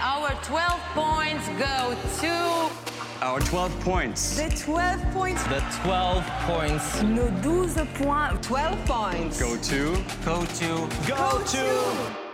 [0.00, 2.70] our 12 points go to.
[3.22, 4.36] Our 12 points.
[4.36, 5.42] The 12 points.
[5.44, 8.46] The 12 points Nos 12 points.
[8.46, 9.40] 12 points.
[9.40, 10.04] Go to.
[10.24, 12.24] go to Go to.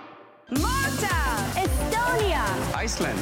[0.60, 1.16] Malta.
[1.54, 2.44] Estonia,
[2.74, 3.20] Iceland.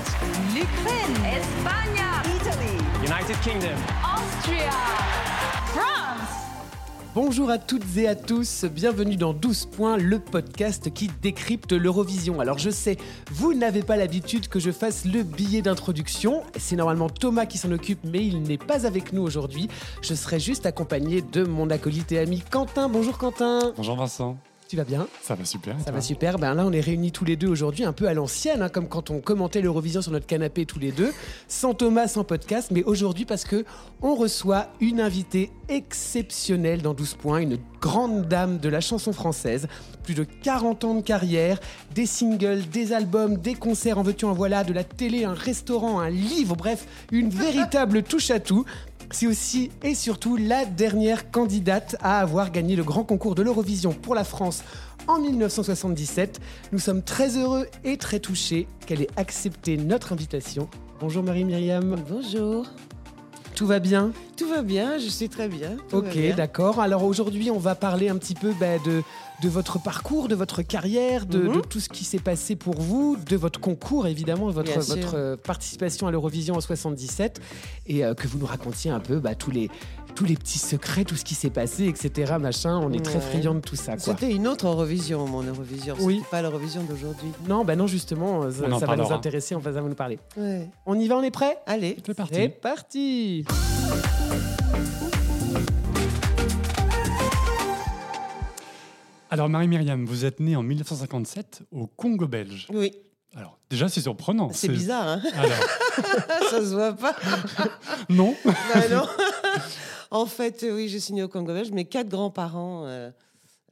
[0.55, 1.17] L'Ukraine.
[1.41, 2.79] España, Italy.
[3.03, 3.77] United Kingdom.
[4.03, 4.73] Austria,
[5.75, 6.08] France.
[7.21, 12.39] Bonjour à toutes et à tous, bienvenue dans 12 points, le podcast qui décrypte l'Eurovision.
[12.39, 12.97] Alors je sais,
[13.33, 17.73] vous n'avez pas l'habitude que je fasse le billet d'introduction, c'est normalement Thomas qui s'en
[17.73, 19.67] occupe mais il n'est pas avec nous aujourd'hui.
[20.01, 22.89] Je serai juste accompagné de mon acolyte et ami Quentin.
[22.89, 25.79] Bonjour Quentin, Bonjour Vincent, tu vas bien ça va super.
[25.79, 26.39] ça toi va super.
[26.39, 28.87] Ben là, on est réunis tous les deux aujourd'hui, un peu à l'ancienne, hein, comme
[28.87, 31.13] quand on commentait l'Eurovision sur notre canapé tous les deux,
[31.49, 33.65] sans Thomas, sans podcast, mais aujourd'hui parce que
[34.03, 39.69] on reçoit une invitée exceptionnelle dans 12 points, une grande dame de la chanson française,
[40.03, 41.61] plus de 40 ans de carrière,
[41.95, 46.01] des singles, des albums, des concerts en veux-tu en voilà, de la télé, un restaurant,
[46.01, 48.65] un livre, bref, une véritable touche à tout.
[49.11, 53.93] C'est aussi et surtout la dernière candidate à avoir gagné le grand concours de l'Eurovision
[53.93, 54.63] pour la France
[55.07, 56.41] en 1977.
[56.73, 60.69] Nous sommes très heureux et très touchés qu'elle ait accepté notre invitation.
[61.01, 62.67] Bonjour Marie-Myriam, Bonjour.
[63.55, 64.13] tout va bien?
[64.37, 65.77] Tout va bien, je suis très bien.
[65.93, 66.81] Ok, d'accord.
[66.81, 69.03] Alors aujourd'hui, on va parler un petit peu bah, de,
[69.43, 71.57] de votre parcours, de votre carrière, de, Mhm.
[71.57, 76.07] de tout ce qui s'est passé pour vous, de votre concours évidemment, votre, euh, participation
[76.07, 77.41] à l'Eurovision en 77,
[77.87, 79.71] et euh, que vous nous racontiez un peu bah, tous, les,
[80.17, 82.35] tous les petits secrets, tout ce qui s'est passé, etc.
[82.41, 82.79] Machin.
[82.83, 83.21] On est très Ouais.
[83.21, 83.95] friands de tout ça.
[83.99, 85.95] C'était une autre Eurovision, mon Eurovision.
[86.01, 86.23] Oui.
[86.31, 87.31] Pas l'Eurovision d'aujourd'hui.
[87.49, 90.19] Non, bah non, justement, euh, ça, va nous intéresser, on va, nous parler.
[90.37, 90.69] Ouais.
[90.87, 91.97] On y va, on est prêt Allez.
[92.05, 92.35] C'est parti.
[92.35, 93.45] C'est parti
[99.31, 102.67] Alors Marie-Myriam, vous êtes née en 1957 au Congo belge.
[102.73, 102.93] Oui,
[103.35, 104.51] Alors déjà c'est surprenant.
[104.53, 105.53] c'est bizarre, hein Alors
[106.51, 107.15] Ça se voit pas.
[108.09, 108.35] non.
[108.45, 109.07] Bah non.
[110.11, 111.71] en fait, oui, j'ai signé au Congo belge.
[111.73, 113.11] Mes quatre grands-parents euh,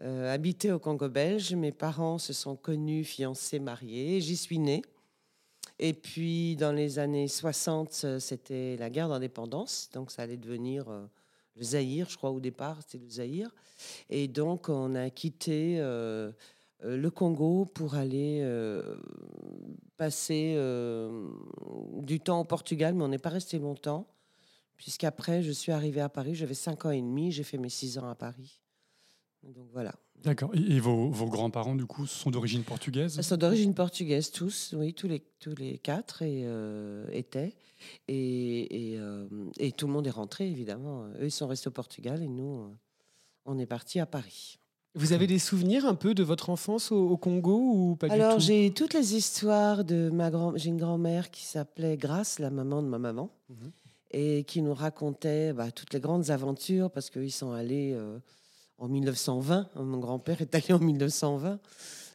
[0.02, 1.54] euh, habitaient au Congo belge.
[1.54, 4.20] Mes parents se sont connus, fiancés, mariés.
[4.20, 4.82] J'y suis née.
[5.78, 9.88] Et puis, dans les années 60, euh, c'était la guerre d'indépendance.
[9.92, 11.04] Donc, ça allait devenir euh,
[11.56, 13.54] le Zaïre, je crois, au départ, c'était le Zaïre.
[14.10, 16.30] Et donc, on a quitté euh,
[16.84, 18.96] euh, le Congo pour aller euh,
[19.96, 20.56] passer
[22.02, 24.06] du temps au Portugal, mais on n'est pas resté longtemps
[24.76, 27.98] puisqu'après, je suis arrivée à Paris, j'avais 5 ans et demi, j'ai fait mes 6
[27.98, 28.60] ans à Paris.
[29.42, 29.94] Donc voilà.
[30.24, 30.50] D'accord.
[30.54, 33.16] Et, et vos, vos grands-parents du coup sont d'origine portugaise?
[33.16, 37.54] Ils sont d'origine portugaise, tous, oui, tous les, tous les quatre et, euh, étaient.
[38.08, 39.26] Et, et, euh,
[39.58, 41.04] et tout le monde est rentré, évidemment.
[41.20, 42.68] Eux, ils sont restés au Portugal et nous, euh,
[43.44, 44.58] on est partis à Paris.
[44.94, 48.38] Vous avez des souvenirs un peu de votre enfance au, au Congo ou pas Alors,
[48.38, 48.46] du tout?
[48.46, 50.56] j'ai toutes les histoires de ma grand...
[50.56, 53.70] J'ai une grand-mère qui s'appelait Grace, la maman de ma maman, Mhm.
[54.12, 58.18] et qui nous racontait bah, toutes les grandes aventures parce qu'ils sont allés euh,
[58.78, 59.70] en 1920.
[59.76, 61.58] Mon grand-père est allé en 1920.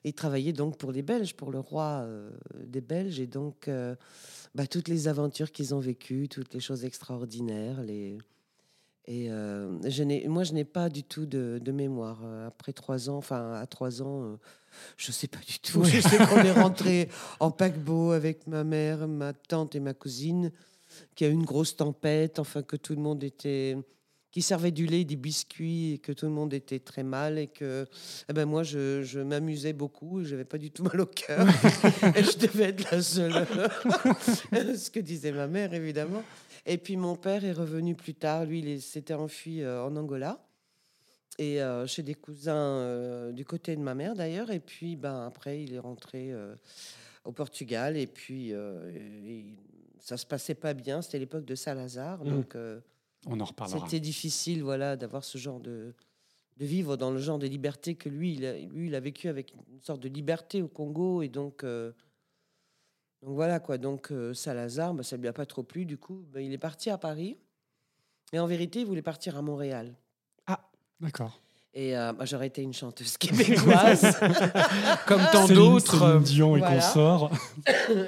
[0.04, 2.32] Il travaillait donc pour les Belges, pour le roi euh,
[2.66, 3.96] des Belges, et donc euh,
[4.56, 8.18] bah, toutes les aventures qu'ils ont vécues, toutes les choses extraordinaires, les...
[9.06, 12.20] Et euh, je moi, je n'ai pas du tout de, de mémoire.
[12.46, 14.38] Après trois ans, enfin, à trois ans,
[14.96, 15.84] je sais pas du tout.
[15.84, 20.52] Je sais qu'on est rentré en paquebot avec ma mère, ma tante et ma cousine,
[21.16, 23.76] qu'il y a eu une grosse tempête, enfin, que tout le monde était
[24.32, 27.48] qui servait du lait, des biscuits, et que tout le monde était très mal, et
[27.48, 27.86] que
[28.30, 31.46] eh ben moi, je, je m'amusais beaucoup, je n'avais pas du tout mal au cœur,
[32.16, 33.34] et je devais être la seule.
[34.78, 36.24] Ce que disait ma mère, évidemment.
[36.66, 40.40] Et puis mon père est revenu plus tard, lui, il s'était enfui euh, en Angola,
[41.40, 45.26] et euh, chez des cousins euh, du côté de ma mère d'ailleurs, et puis ben,
[45.26, 46.56] après, il est rentré euh,
[47.26, 49.56] au Portugal, et puis il-
[50.00, 52.30] ça se passait pas bien, c'était l'époque de Salazar, Mm.
[52.30, 52.56] donc...
[53.28, 53.86] On en reparlera.
[53.86, 55.94] c'était difficile, voilà, d'avoir ce genre de,
[56.58, 59.28] de vivre dans le genre de liberté que lui, il a, lui, il a vécu
[59.28, 61.92] avec une sorte de liberté au Congo et donc, euh,
[63.22, 63.78] donc voilà quoi.
[63.78, 65.86] Donc euh, Salazar, bah, ça lui a pas trop plu.
[65.86, 67.38] Du coup, bah, il est parti à Paris.
[68.34, 69.96] Et en vérité, il voulait partir à Montréal.
[71.02, 71.42] D'accord.
[71.74, 74.20] Et euh, bah, j'aurais été une chanteuse québécoise.
[75.08, 76.20] Comme tant d'autres.
[76.20, 76.76] Dion et voilà.
[76.76, 77.32] consorts.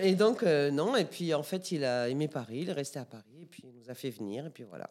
[0.01, 0.95] et donc euh, non.
[0.95, 2.59] Et puis en fait, il a aimé Paris.
[2.61, 3.41] Il est resté à Paris.
[3.41, 4.45] Et puis il nous a fait venir.
[4.45, 4.89] Et puis voilà.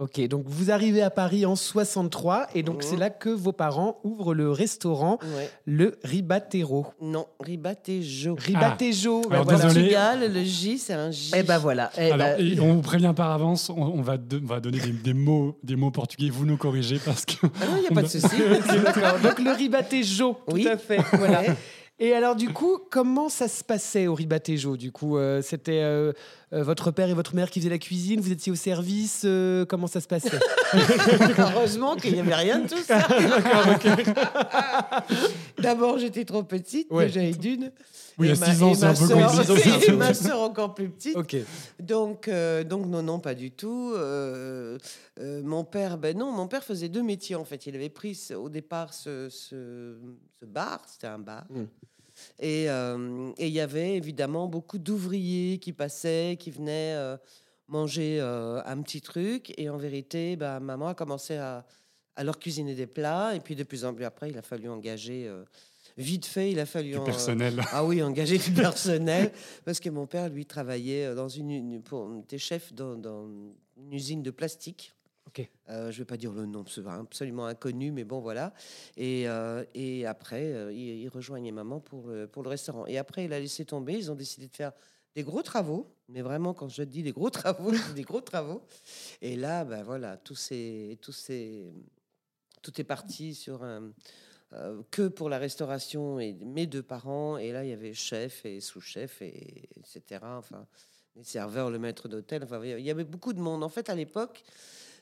[0.00, 2.82] Ok, donc vous arrivez à Paris en 63 et donc Mhm.
[2.82, 5.48] c'est là que vos parents ouvrent le restaurant Ouais.
[5.66, 6.86] Le Ribatero.
[7.00, 8.34] Non, Ribatejo.
[8.36, 9.20] Ribatejo.
[9.22, 9.58] ben Alors, voilà.
[9.68, 9.80] désolé.
[9.94, 11.30] Portugal, le J, c'est un J.
[11.36, 11.92] Eh ben voilà.
[11.96, 14.58] Eh Alors, ben, et on vous prévient par avance, on, on va, de- on va
[14.58, 17.82] donner des, des mots, des mots portugais, vous nous corrigez parce que Ah non, il
[17.82, 18.26] n'y a pas de souci.
[19.22, 20.64] Donc le Ribatejo, Oui.
[20.64, 20.98] tout à fait.
[21.12, 21.42] Voilà.
[22.00, 26.12] Et alors, du coup, comment ça se passait au Ribatejo Du coup, euh, c'était euh,
[26.52, 29.64] euh, votre père et votre mère qui faisaient la cuisine, vous étiez au service, euh,
[29.64, 30.38] comment ça se passait?
[31.38, 32.98] Heureusement qu'il n'y avait rien de tout ça.
[35.58, 37.06] D'abord, j'étais trop petite, Ouais.
[37.06, 37.70] déjà et d'une.
[38.18, 39.90] Oui, à ma- 6 ans, c'est un peu compliqué.
[39.90, 41.16] et ma sœur encore plus petite.
[41.16, 41.36] Ok.
[41.80, 43.92] Donc, euh, donc non, non, pas du tout.
[43.96, 44.78] Euh,
[45.20, 47.66] euh, mon père, ben non, mon père faisait deux métiers en fait.
[47.66, 49.96] Il avait pris au départ ce, ce,
[50.38, 51.44] ce bar, c'était un bar.
[51.50, 51.64] Mm.
[52.38, 56.96] Et il y avait évidemment beaucoup d'ouvriers qui passaient, qui venaient
[57.66, 59.52] manger un petit truc.
[59.58, 61.66] Et en vérité, ben, maman a commencé à,
[62.14, 63.34] à leur cuisiner des plats.
[63.34, 65.28] Et puis de plus en plus après, il a fallu engager.
[65.98, 67.60] Euh, vite fait, il a fallu Du en- personnel.
[67.72, 69.32] ah oui, engager du personnel,
[69.64, 73.26] parce que mon père, lui, travaillait euh, dans une, une- pour, était chef dans, dans
[73.76, 74.92] une usine de plastique.
[75.26, 75.48] Ok.
[75.70, 78.52] Euh, je ne vais pas dire le nom, c'est absolument inconnu, mais bon, voilà.
[78.96, 82.86] Et, euh, et après, euh, il, il rejoignait maman pour le, pour le restaurant.
[82.86, 83.94] Et après, il a laissé tomber.
[83.94, 84.72] Ils ont décidé de faire
[85.16, 88.62] des gros travaux, mais vraiment, quand je dis des gros travaux, des gros travaux.
[89.22, 93.90] Et là, ben voilà, tout, s'est- tout, est parti sur un, euh,
[94.90, 97.36] que pour la restauration et mes deux parents.
[97.38, 100.20] Et là, il y avait chef et sous-chef, et, etc.
[100.22, 100.66] Enfin,
[101.16, 102.42] les serveurs, le maître d'hôtel.
[102.44, 103.62] Enfin, il y avait beaucoup de monde.
[103.64, 104.42] En fait, à l'époque,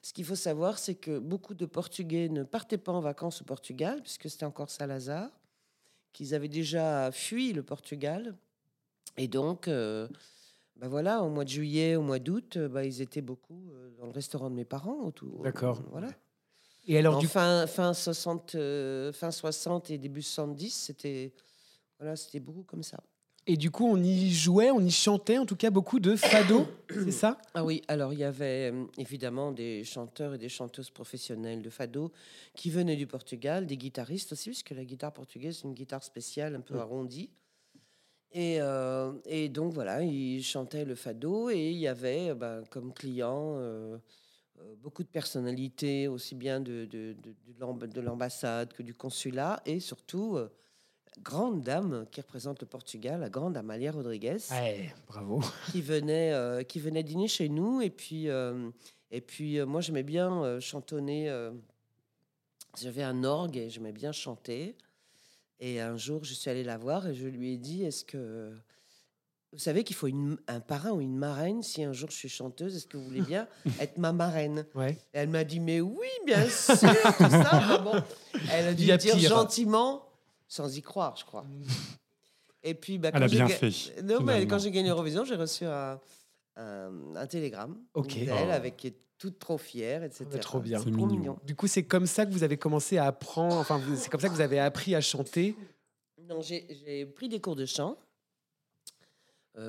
[0.02, 3.44] ce qu'il faut savoir, c'est que beaucoup de Portugais ne partaient pas en vacances au
[3.44, 5.30] Portugal, puisque c'était encore Salazar,
[6.12, 8.34] qu'ils avaient déjà fui le Portugal.
[9.16, 10.08] Et donc, euh,
[10.76, 13.90] ben voilà, au mois de juillet, au mois d'août, euh, ben, ils étaient beaucoup euh,
[13.98, 15.04] dans le restaurant de mes parents.
[15.04, 15.82] autour- D'accord.
[15.90, 16.08] Voilà.
[16.86, 21.32] Et alors, du fin, fin, 60, euh, fin 60 et début 70, c'était
[21.98, 22.98] voilà, beaucoup comme ça.
[23.46, 26.66] et du coup, on y jouait, on y chantait, en tout cas, beaucoup de fado,
[26.90, 27.38] c'est ça?
[27.54, 31.70] Ah oui, alors il y avait euh, évidemment des chanteurs et des chanteuses professionnelles de
[31.70, 32.12] fado
[32.56, 36.56] qui venaient du Portugal, des guitaristes aussi, puisque la guitare portugaise, c'est une guitare spéciale,
[36.56, 37.30] un peu arrondie.
[38.32, 42.94] Et, euh, et donc voilà, ils chantaient le fado et il y avait ben, comme
[42.94, 43.98] clients euh,
[44.82, 49.60] beaucoup de personnalités, aussi bien de, de, de, de l'amb- de l'ambassade que du consulat,
[49.66, 50.48] et surtout, euh,
[51.22, 54.38] grande dame qui représente le Portugal, la grande Amalia Rodriguez
[55.08, 55.40] bravo.
[55.70, 57.82] qui venait, euh, qui venait dîner chez nous.
[57.82, 58.70] Et puis, euh,
[59.10, 61.28] et puis euh, moi, j'aimais bien euh, chantonner.
[61.28, 61.52] euh,
[62.80, 64.74] J'avais un orgue et j'aimais bien chanter.
[65.60, 68.52] Et un jour, je suis allée la voir et je lui ai dit Est-ce que.
[69.52, 72.28] Vous savez qu'il faut une- un parrain ou une marraine si un jour je suis
[72.28, 72.74] chanteuse.
[72.76, 73.46] Est-ce que vous voulez bien
[73.80, 74.64] être ma marraine?
[74.74, 74.92] Ouais.
[75.12, 77.78] Et Elle m'a dit Mais oui, bien sûr, tout ça.
[77.84, 78.02] Bon,
[78.50, 79.28] elle a dû a dire pire.
[79.28, 80.06] gentiment,
[80.48, 81.44] sans y croire, je crois.
[82.62, 83.66] Et puis, bah, Elle quand a j'ai bien fait,
[84.02, 84.46] Non, mais finalement.
[84.48, 86.00] quand j'ai gagné l'Eurovision, j'ai reçu un,
[86.56, 88.50] un, un télégramme d'elle Oh.
[88.52, 90.26] avec qui est toute trop fière, etc.
[90.34, 90.78] Ah trop bien.
[90.78, 91.06] C'est mignon.
[91.06, 91.38] mignon.
[91.44, 94.28] Du coup, c'est comme ça que vous avez commencé à apprendre, enfin, c'est comme ça
[94.28, 95.54] que vous avez appris à chanter?
[96.28, 97.96] Non, j'ai j'ai pris des cours de chant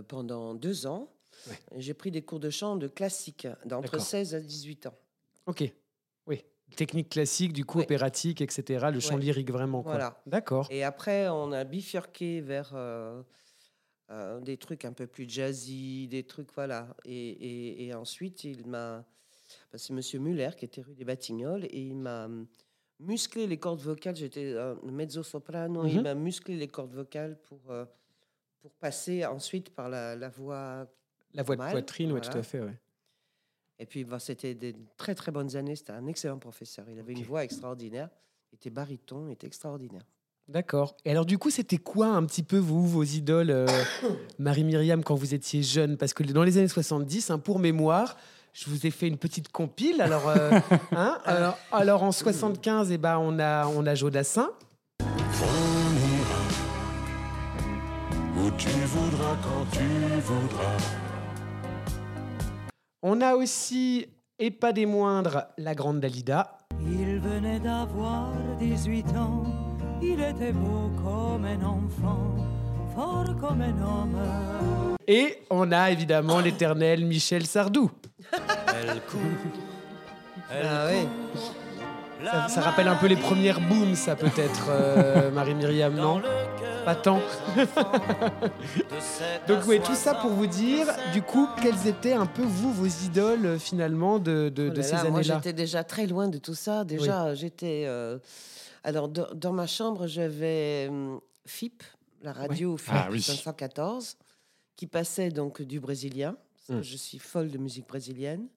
[0.07, 1.11] pendant deux ans.
[1.47, 1.57] Ouais.
[1.77, 4.01] J'ai pris des cours de chant de classique d'entre D'accord.
[4.05, 4.95] 16 à 18 ans.
[5.47, 5.63] Ok.
[6.27, 6.41] Oui.
[6.75, 7.83] Technique classique, du coup, Ouais.
[7.85, 8.87] opératique, etc.
[8.93, 9.21] Le chant Ouais.
[9.21, 9.81] lyrique, vraiment.
[9.83, 9.93] quoi.
[9.93, 10.21] Voilà.
[10.25, 10.67] D'accord.
[10.71, 13.21] Et après, on a bifurqué vers euh,
[14.11, 16.95] euh, des trucs un peu plus jazzy, des trucs, voilà.
[17.05, 19.05] Et, et- et ensuite, il m'a.
[19.71, 22.27] bah, c'est Monsieur Muller qui était rue des Batignolles et il m'a
[22.99, 24.15] musclé les cordes vocales.
[24.15, 25.85] J'étais euh, mezzo-soprano.
[25.85, 26.03] et Il Mhm.
[26.03, 27.85] m'a musclé les cordes vocales pour, euh,
[28.63, 30.87] pour passer ensuite par la, la voix.
[31.33, 32.39] La voix de poitrine, oui, tout voilà.
[32.39, 32.61] à fait.
[32.61, 32.79] Ouais.
[33.79, 35.75] Et puis, bah, c'était des très, très bonnes années.
[35.75, 36.85] C'était un excellent professeur.
[36.89, 38.09] Il avait une voix extraordinaire.
[38.51, 40.03] Il était baryton, il était extraordinaire.
[40.47, 40.95] D'accord.
[41.03, 43.67] Et alors, du coup, c'était quoi un petit peu, vous, vos idoles, euh,
[44.39, 45.97] Marie-Myriam, quand vous étiez jeune?
[45.97, 48.15] Parce que dans les années 70, hein, pour mémoire,
[48.53, 50.01] je vous ai fait une petite compile.
[50.01, 50.51] Alors, euh,
[50.91, 54.51] hein, alors, alors, en 75, eh ben, on, a, on a Jodassin.
[58.57, 60.77] Tu voudras quand tu voudras.
[63.01, 64.07] On a aussi,
[64.39, 66.57] et pas des moindres, la grande Dalida.
[66.81, 69.43] Il venait d'avoir 18 ans,
[70.01, 72.35] il était beau comme un enfant,
[72.95, 74.17] fort comme un homme.
[75.07, 77.91] Et on a évidemment l'éternel Michel Sardou.
[78.67, 79.19] Elle court.
[80.51, 81.07] Elle Ah ouais.
[82.23, 86.21] Ça, ça rappelle un peu les premières booms, ça peut-être, euh, Marie-Myriam, non?
[86.85, 87.19] Pas tant.
[89.47, 92.85] Donc oui, tout ça pour vous dire, du coup, quelles étaient un peu vous, vos
[92.85, 96.27] idoles euh, finalement de, de- Oh de ces là, Moi, années-là j'étais déjà très loin
[96.27, 96.83] de tout ça.
[96.83, 97.83] Déjà, j'étais.
[97.87, 98.19] euh,
[98.83, 101.83] Alors, dans, dans ma chambre, j'avais hum, FIP,
[102.21, 103.21] la radio FIP Ah oui.
[103.21, 104.17] 514,
[104.75, 106.35] qui passait donc du brésilien.
[106.55, 106.81] parce que Mm.
[106.83, 108.47] Je suis folle de musique brésilienne.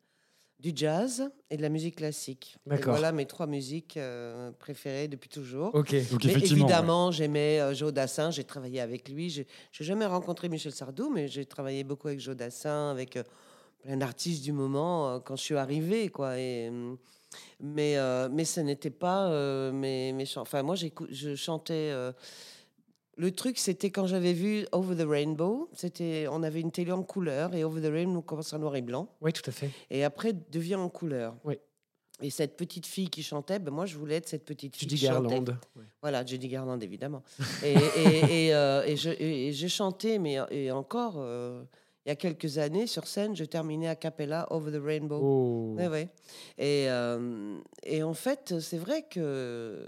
[0.58, 2.56] Du jazz et de la musique classique.
[2.66, 2.94] Et D'accord.
[2.94, 5.74] Voilà mes trois musiques euh, préférées depuis toujours.
[5.74, 5.94] Ok.
[6.10, 6.42] Donc Mais ouais.
[6.44, 9.28] évidemment, j'aimais euh, Joe Dassin, j'ai travaillé avec lui.
[9.28, 13.22] J'ai jamais rencontré Michel Sardou, mais j'ai travaillé beaucoup avec Joe Dassin, avec euh,
[13.82, 16.08] plein d'artistes du moment euh, quand je suis arrivée.
[16.08, 16.38] Quoi.
[16.38, 16.72] Et,
[17.60, 20.40] mais, euh, mais ce n'était pas euh, mes, mes chants.
[20.40, 21.92] Enfin, moi, je chantais.
[23.16, 25.68] Le truc, c'était quand j'avais vu Over the Rainbow.
[25.72, 28.82] C'était, on avait une télé en couleur et Over the Rainbow commence en noir et
[28.82, 29.70] blanc Oui, tout à fait.
[29.90, 31.34] et après devient en couleur.
[31.44, 31.54] Oui.
[32.22, 35.00] Et cette petite fille qui chantait, ben moi je voulais être cette petite fille Judy
[35.02, 35.28] qui chantait.
[35.34, 35.58] Garland.
[36.00, 37.22] Voilà, Judy Garland, évidemment.
[37.62, 41.62] et, et, et, euh, et je- j'ai chanté, mais et encore, euh,
[42.06, 45.20] il y a quelques années, sur scène, je terminais a cappella Over the Rainbow.
[45.22, 45.74] Oh.
[45.76, 46.08] Ouais, ouais.
[46.56, 49.86] Et, euh, et en fait, c'est vrai que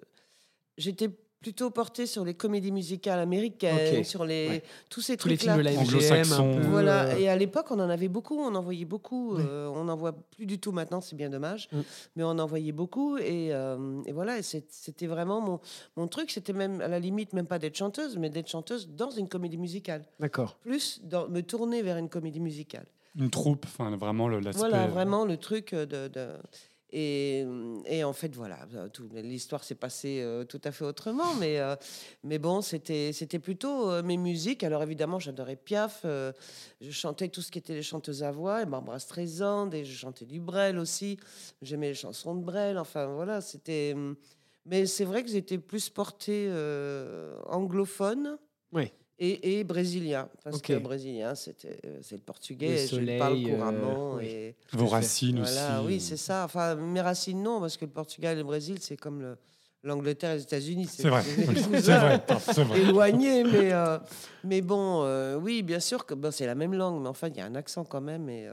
[0.77, 1.09] j'étais
[1.41, 4.63] plutôt portée sur les comédies musicales américaines, sur les, Ouais.
[4.91, 5.57] tous ces Tous les trucs-là.
[5.63, 6.57] films Anglo-saxons.
[6.57, 9.37] peu, Voilà, euh, et à l'époque, on en avait beaucoup, on en voyait beaucoup.
[9.37, 11.81] Euh, on n'en voit plus du tout maintenant, c'est bien dommage, Mm.
[12.17, 13.17] mais on en voyait beaucoup.
[13.19, 15.61] Et, euh, et voilà, c'était vraiment mon,
[15.97, 16.31] mon truc.
[16.31, 19.59] C'était même à la limite, même pas d'être chanteuse, mais d'être chanteuse dans une comédie
[19.59, 20.05] musicale.
[20.19, 20.57] D'accord.
[20.63, 22.87] Plus dans- me tourner vers une comédie musicale.
[23.17, 24.59] Une troupe, enfin vraiment le- l'aspect.
[24.69, 26.09] Voilà, vraiment le truc euh, de.
[26.09, 26.29] de-
[26.91, 27.45] et,
[27.87, 28.89] et en fait, voilà, euh,
[29.23, 31.77] l'histoire s'est passée euh, tout à fait autrement, mais, euh,
[32.39, 34.65] bon, c'était plutôt mes musiques.
[34.65, 38.67] Alors évidemment, j'adorais Piaf, je chantais tout ce qui était les chanteuses à voix, et
[38.67, 41.19] Barbara Streisand, et je chantais du Brel aussi.
[41.61, 43.93] J'aimais les chansons de Brel, enfin voilà, c'était.
[43.95, 44.17] hum,
[44.65, 46.51] Mais c'est vrai que j'étais plus portée
[47.47, 48.39] anglophone.
[48.73, 48.93] Oui.
[49.21, 50.67] Et, et brésilien, parce Ok.
[50.69, 54.15] que brésilien, c'était euh, c'est le portugais, Le et je le parle soleil, euh, couramment.
[54.15, 54.27] oui.
[54.27, 55.87] et, Vos racines voilà, aussi.
[55.87, 56.45] oui, c'est ça.
[56.45, 59.37] Enfin, mes racines, non, parce que le Portugal et le Brésil, c'est comme le-
[59.83, 60.87] l'Angleterre et les États-Unis.
[60.87, 61.23] C'est vrai.
[61.25, 62.23] C'est vrai.
[62.41, 62.81] C'est vrai.
[62.81, 63.99] Éloignés, mais, euh,
[64.45, 67.37] mais bon, euh, oui, bien sûr que bon, c'est la même langue, mais enfin, il
[67.37, 68.29] y a un accent quand même.
[68.29, 68.53] Et, euh,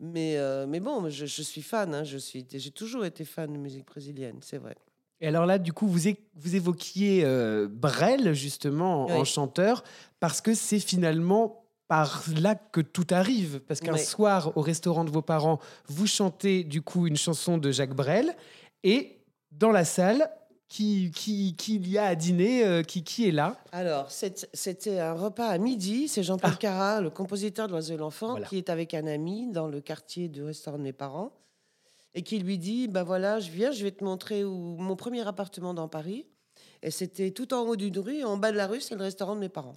[0.00, 3.52] mais, euh, mais bon, je, je suis fan, hein, je suis, j'ai toujours été fan
[3.52, 4.74] de musique brésilienne, c'est vrai.
[5.22, 6.08] Et alors là, du coup, vous,
[6.56, 9.84] évoquiez euh, Brel, justement, en, chanteur,
[10.18, 13.60] parce que c'est finalement par là que tout arrive.
[13.68, 14.00] Parce qu'un Oui.
[14.00, 18.34] soir, au restaurant de vos parents, vous chantez, du coup, une chanson de Jacques Brel,
[18.82, 19.20] et
[19.52, 20.28] dans la salle,
[20.68, 23.58] qui, qui, qui y a à dîner, euh, qui, qui est là?
[23.72, 26.08] Alors, c'était un repas à midi.
[26.08, 26.58] C'est Jean-Paul Ah.
[26.58, 28.46] Cara, le compositeur de L'Oiseau et l'Enfant, Voilà.
[28.46, 31.30] qui est avec un ami dans le quartier du restaurant de mes parents
[32.14, 35.26] et qui lui dit Ben voilà, je viens, je vais te montrer où, mon premier
[35.26, 36.26] appartement dans Paris.
[36.82, 39.02] Et c'était tout en haut d'une rue, et en bas de la rue, c'est le
[39.02, 39.74] restaurant de mes parents.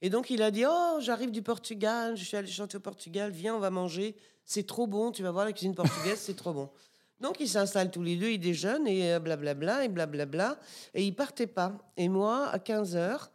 [0.00, 3.30] Et donc, il a dit Oh, j'arrive du Portugal, je suis allé chanter au Portugal,
[3.30, 4.16] viens, on va manger.
[4.44, 6.68] C'est trop bon, tu vas voir la cuisine portugaise, c'est trop bon.
[7.20, 10.58] Donc, ils s'installent tous les deux, ils déjeunent, et euh, blablabla, et blablabla.
[10.94, 11.78] Et ils partaient pas.
[11.96, 13.30] Et moi, à 15 heures,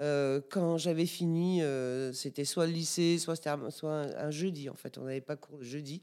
[0.00, 4.68] euh, quand j'avais fini, euh, c'était soit le lycée, soit, un, soit un, un jeudi,
[4.68, 4.98] en fait.
[4.98, 6.02] On n'avait pas cours le jeudi.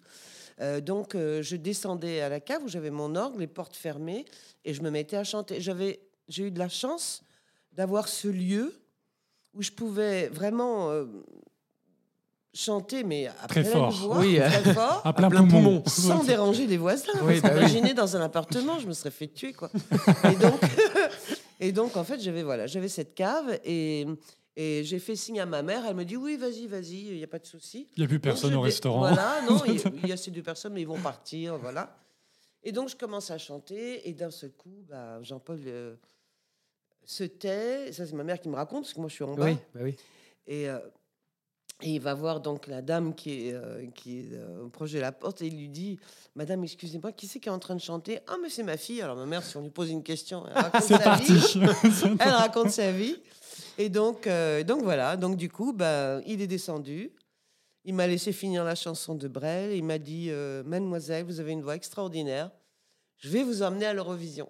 [0.62, 4.26] Euh, donc, euh, je descendais à la cave où j'avais mon orgue, les portes fermées,
[4.66, 5.62] et je me mettais à chanter.
[5.62, 7.22] J'avais, j'ai eu de la chance
[7.72, 8.74] d'avoir ce lieu
[9.54, 11.06] où je pouvais vraiment euh,
[12.54, 13.92] chanter, mais à Très pleine fort.
[13.92, 15.84] voix, Oui, très fort, À plein, plein poumon.
[15.88, 17.14] sans déranger les voisins.
[17.24, 17.60] Oui, bah oui.
[17.60, 19.70] Imaginez dans un appartement, je me serais fait tuer, quoi.
[20.26, 20.60] Et donc,
[21.60, 24.06] et donc en fait, j'avais voilà, j'avais cette cave et,
[24.62, 25.86] et j'ai fait signe à ma mère.
[25.88, 27.88] Elle me dit oui, vas-y, vas-y, il n'y a pas de souci.
[27.96, 29.00] Il n'y a plus personne au restaurant.
[29.00, 31.98] Voilà, non, il y, y a ces deux personnes, mais ils vont partir, voilà.
[32.62, 35.96] Et donc, je commence à chanter, et d'un seul coup, bah, Jean-Paul euh,
[37.06, 37.94] se tait.
[37.94, 39.46] Ça, c'est ma mère qui me raconte, parce que moi, je suis en bas.
[39.46, 39.96] Oui, bah oui.
[40.46, 40.80] Et, euh,
[41.82, 45.00] et il va voir donc la dame qui est, euh, qui est euh, proche de
[45.00, 45.98] la porte, et il lui dit
[46.36, 48.20] Madame, excusez-moi, qui c'est qui est en train de chanter?
[48.28, 49.02] Ah, mais c'est ma fille.
[49.02, 51.34] Alors, ma mère, si on lui pose une question, elle raconte C'est sa parti.
[51.34, 51.60] vie.
[52.20, 53.16] Elle raconte sa vie.
[53.78, 55.16] Et donc, euh, donc voilà.
[55.16, 57.12] Donc du coup, bah, il est descendu.
[57.86, 59.72] Il m'a laissé finir la chanson de Brel.
[59.74, 62.52] Il m'a dit, euh, Mademoiselle, vous avez une voix extraordinaire.
[63.18, 64.50] Je vais vous emmener à l'Eurovision.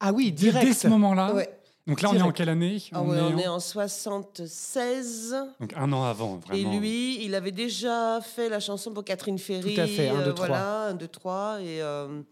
[0.00, 0.72] Ah oui, Dès, dès direct.
[0.74, 1.34] ce moment-là.
[1.34, 1.48] Ouais.
[1.86, 5.34] Donc là, on est en quelle année Ah ouais, on en- est en 76.
[5.60, 6.78] Donc un an avant, Et vraiment.
[6.78, 9.74] lui, il avait déjà fait la chanson pour Catherine Ferry.
[9.74, 10.46] Tout à fait, un, euh, deux, trois.
[10.48, 11.58] Voilà, un, deux, trois.
[11.60, 12.22] Et, euh,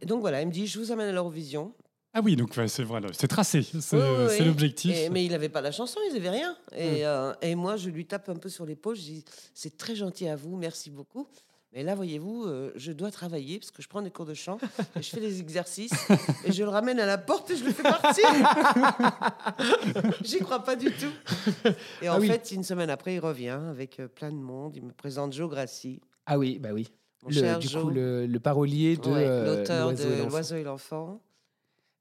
[0.00, 1.72] et donc voilà, il me dit, je vous amène à l'Eurovision.
[2.14, 3.62] Ah oui, donc ouais, c'est vrai, là, c'est tracé.
[3.62, 4.02] C'est Oui,
[4.40, 4.96] oui, l'objectif.
[4.96, 6.56] Et- mais il n'avait pas la chanson, il n'avait rien.
[6.74, 7.04] Et, Hmm.
[7.04, 8.96] euh, et moi, je lui tape un peu sur l'épaule.
[8.96, 11.28] Je dis C'est très gentil à vous, merci beaucoup.
[11.74, 14.56] Mais là, voyez-vous, euh, je dois travailler parce que je prends des cours de chant,
[14.96, 15.92] et je fais des exercices
[16.44, 18.24] et je le ramène à la porte et je le fais partir.
[20.22, 21.68] J'y crois pas du tout.
[22.02, 22.28] Et en Ah oui.
[22.28, 24.76] fait, une semaine après, il revient avec euh, plein de monde.
[24.76, 26.90] Il me présente Joe Grassi, Ah oui, bah oui.
[27.22, 30.26] mon Le- cher du Joe, coup, le, le parolier de Ouais, euh, l'auteur de.
[30.28, 31.20] L'Oiseau et l'Enfant.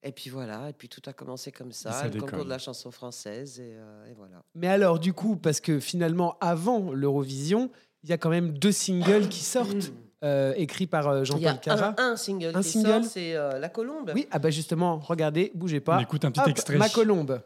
[0.03, 2.59] Et puis voilà, et puis tout a commencé comme ça, ça le concours de la
[2.59, 4.43] chanson française, et, euh, et voilà.
[4.55, 7.71] Mais alors, du coup, parce que finalement, avant l'Eurovision,
[8.07, 9.91] il y a quand même deux singles qui sortent.
[10.23, 11.93] euh, écrit par euh, Il y a Jean-Paul Cara.
[11.97, 14.11] un, un single Un qui single sort, c'est euh, La Colombe.
[14.15, 15.97] Oui, ah bah justement, regardez, bougez pas.
[15.97, 16.77] On écoute un petit Hop, extrait.
[16.77, 17.41] Ma colombe.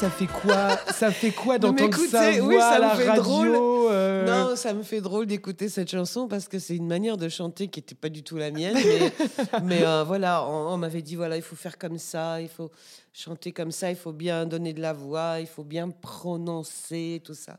[0.00, 0.76] Ça fait quoi?
[0.92, 3.48] Ça fait quoi d'entendre sa voix oui, ça me la fait radio drôle.
[3.90, 7.28] euh, Non, ça me fait drôle d'écouter cette chanson parce que c'est une manière de
[7.28, 8.76] chanter qui n'était pas du tout la mienne.
[8.76, 9.12] Mais,
[9.64, 12.70] mais, euh, voilà, on, on m'avait dit voilà, il faut faire comme ça, il faut
[13.12, 17.34] chanter comme ça, il faut bien donner de la voix, il faut bien prononcer, tout
[17.34, 17.58] ça.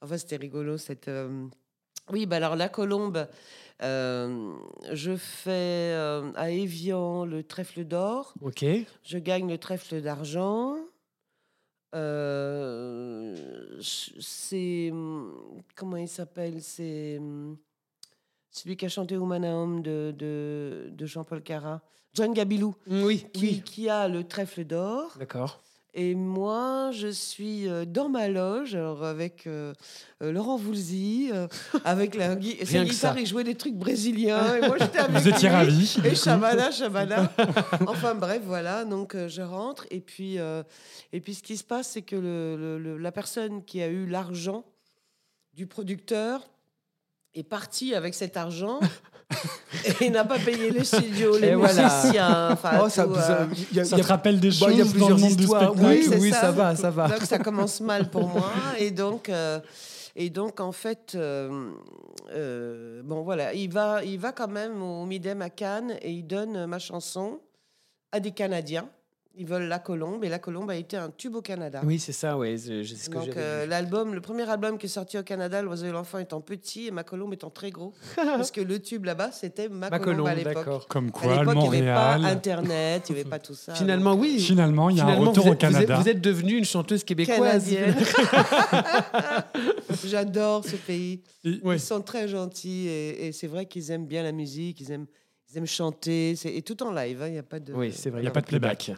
[0.00, 1.08] Enfin, c'était rigolo cette.
[1.08, 1.46] euh,
[2.12, 3.26] Oui, bah alors la colombe,
[3.82, 4.52] euh,
[4.92, 5.50] je fais
[5.94, 8.34] euh, à Évian le trèfle d'or.
[8.40, 8.64] Ok.
[9.02, 10.76] Je gagne le trèfle d'argent.
[11.94, 13.34] Euh,
[13.80, 14.92] c'est.
[15.74, 17.20] Comment il s'appelle C'est.
[18.50, 21.80] Celui qui a chanté Humanaum de, de, de Jean-Paul Cara.
[22.14, 23.62] John Gabilou, Oui, qui, oui.
[23.64, 25.14] qui a le trèfle d'or.
[25.18, 25.62] D'accord.
[25.94, 29.74] Et moi, je suis euh, dans ma loge, alors avec euh,
[30.22, 31.46] euh, Laurent Voulzy, euh,
[31.84, 34.56] avec la gui- sa guitare, il jouait des trucs brésiliens.
[34.56, 35.96] Et moi, j'étais avec Vous étiez ravis.
[36.04, 37.30] Et Shabada, Shabada.
[37.86, 38.86] enfin bref, voilà.
[38.86, 40.62] Donc euh, je rentre et puis euh,
[41.12, 43.88] et puis ce qui se passe, c'est que le, le- le- la personne qui a
[43.88, 44.64] eu l'argent
[45.52, 46.48] du producteur
[47.34, 48.80] est partie avec cet argent
[50.00, 51.82] et n'a pas payé les studios, les Et voilà.
[51.84, 52.50] musiciens.
[52.52, 54.40] Enfin, Oh, ça, tout, ça- euh, il y a- Ça il y te a- rappelle
[54.40, 55.62] des bah, il y a choses le plusieurs monde du histoires.
[55.72, 57.08] spectacle Oui, c'est oui, ça va, ça va.
[57.08, 58.50] Donc ça commence mal pour moi.
[58.78, 59.60] Et donc, euh,
[60.16, 61.70] et donc en fait, euh,
[62.34, 66.26] euh, bon voilà, il va, il va quand même au Midem à Cannes et il
[66.26, 67.40] donne ma chanson
[68.12, 68.88] à des Canadiens.
[69.34, 71.80] Ils veulent La Colombe et La Colombe a été un tube au Canada.
[71.86, 72.58] Oui, c'est ça, ouais.
[72.58, 75.90] Ce que Donc euh, l'album, le premier album qui est sorti au Canada, L'Oiseau et
[75.90, 79.70] l'Enfant étant petit et Ma Colombe étant très gros, parce que le tube là-bas c'était
[79.70, 80.54] Ma, Ma Colombe, colombe, à l'époque.
[80.54, 80.86] d'accord.
[80.88, 82.36] Comme À quoi, l'époque, il n'y avait pas Montréal.
[82.36, 83.74] Internet, il n'y avait pas tout ça.
[83.74, 84.38] Finalement, oui.
[84.38, 85.96] Finalement, il y a un retour au êtes, vous êtes- Canada.
[85.98, 87.38] Vous êtes devenue une chanteuse québécoise.
[87.40, 87.96] canadienne.
[90.04, 91.22] J'adore ce pays.
[91.44, 91.76] Et- Ouais.
[91.76, 95.06] Ils sont très gentils et, et c'est vrai qu'ils aiment bien la musique, ils aiment,
[95.50, 97.72] ils aiment chanter, et tout en live, hein, il n'y a pas de...
[97.72, 98.20] Oui, c'est vrai.
[98.20, 98.92] Il y a pas de playback.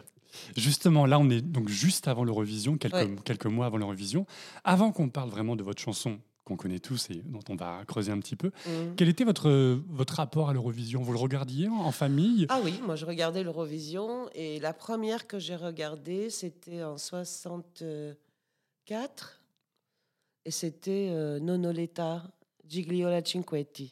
[0.55, 3.15] Justement, là, on est donc juste avant l'Eurovision, quelques, Ouais.
[3.23, 4.25] quelques mois avant l'Eurovision.
[4.63, 8.11] Avant qu'on parle vraiment de votre chanson qu'on connaît tous et dont on va creuser
[8.11, 8.95] un petit peu, Mhm.
[8.95, 9.49] quel était votre,
[9.89, 11.01] votre rapport à l'Eurovision?
[11.01, 12.45] Vous le regardiez en, en famille?
[12.49, 19.41] Ah oui, moi je regardais l'Eurovision et la première que j'ai regardée, c'était en 64
[20.45, 22.23] et c'était euh, Nonoletta,
[22.67, 23.91] Gigliola Cinquetti.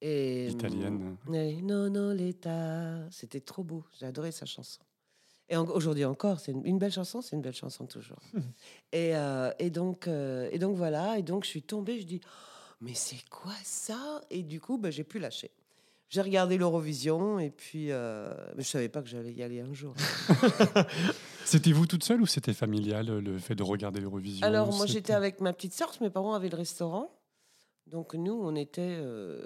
[0.00, 1.16] Et, Italienne.
[1.28, 4.80] Nonoletta, c'était trop beau, j'ai adoré sa chanson.
[5.52, 8.18] Et en- aujourd'hui encore, c'est une, une belle chanson, c'est une belle chanson toujours.
[8.92, 12.20] et, euh, et, donc, euh, et donc voilà, et donc je suis tombée, je dis,
[12.80, 14.20] mais c'est quoi ça?
[14.30, 15.50] Et du coup, ben, j'ai pu lâcher.
[16.08, 19.94] J'ai regardé l'Eurovision et puis euh, je savais pas que j'allais y aller un jour.
[21.44, 24.92] C'était vous toute seule ou c'était familial le fait de regarder l'Eurovision Alors moi C'était-
[24.92, 27.10] j'étais avec ma petite que mes parents avaient le restaurant.
[27.86, 29.44] Donc nous on était euh,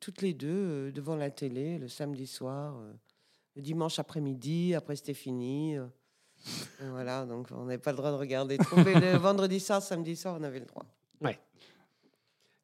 [0.00, 2.92] toutes les deux euh, devant la télé le samedi soir, euh,
[3.56, 5.76] le dimanche après-midi, après c'était fini.
[5.76, 5.86] euh.
[6.80, 10.36] Et voilà, donc on n'avait pas le droit de regarder le vendredi soir, samedi soir,
[10.40, 10.84] on avait le droit.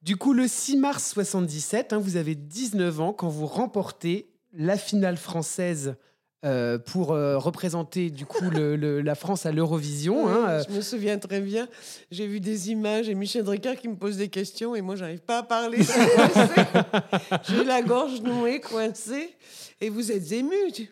[0.00, 4.76] Du coup, le 6 mars 77, hein, vous avez 19 ans quand vous remportez la
[4.76, 5.96] finale française
[6.44, 10.24] euh, pour euh, représenter du coup le- le- la France à l'Eurovision.
[10.26, 11.66] Oui, hein, euh, Je me souviens très bien.
[12.12, 15.20] J'ai vu des images et Michel Drucker qui me pose des questions et moi, j'arrive
[15.20, 15.78] pas à parler.
[17.48, 19.34] J'ai la gorge nouée, coincée.
[19.80, 20.50] Et vous êtes ému.
[20.66, 20.88] Oui,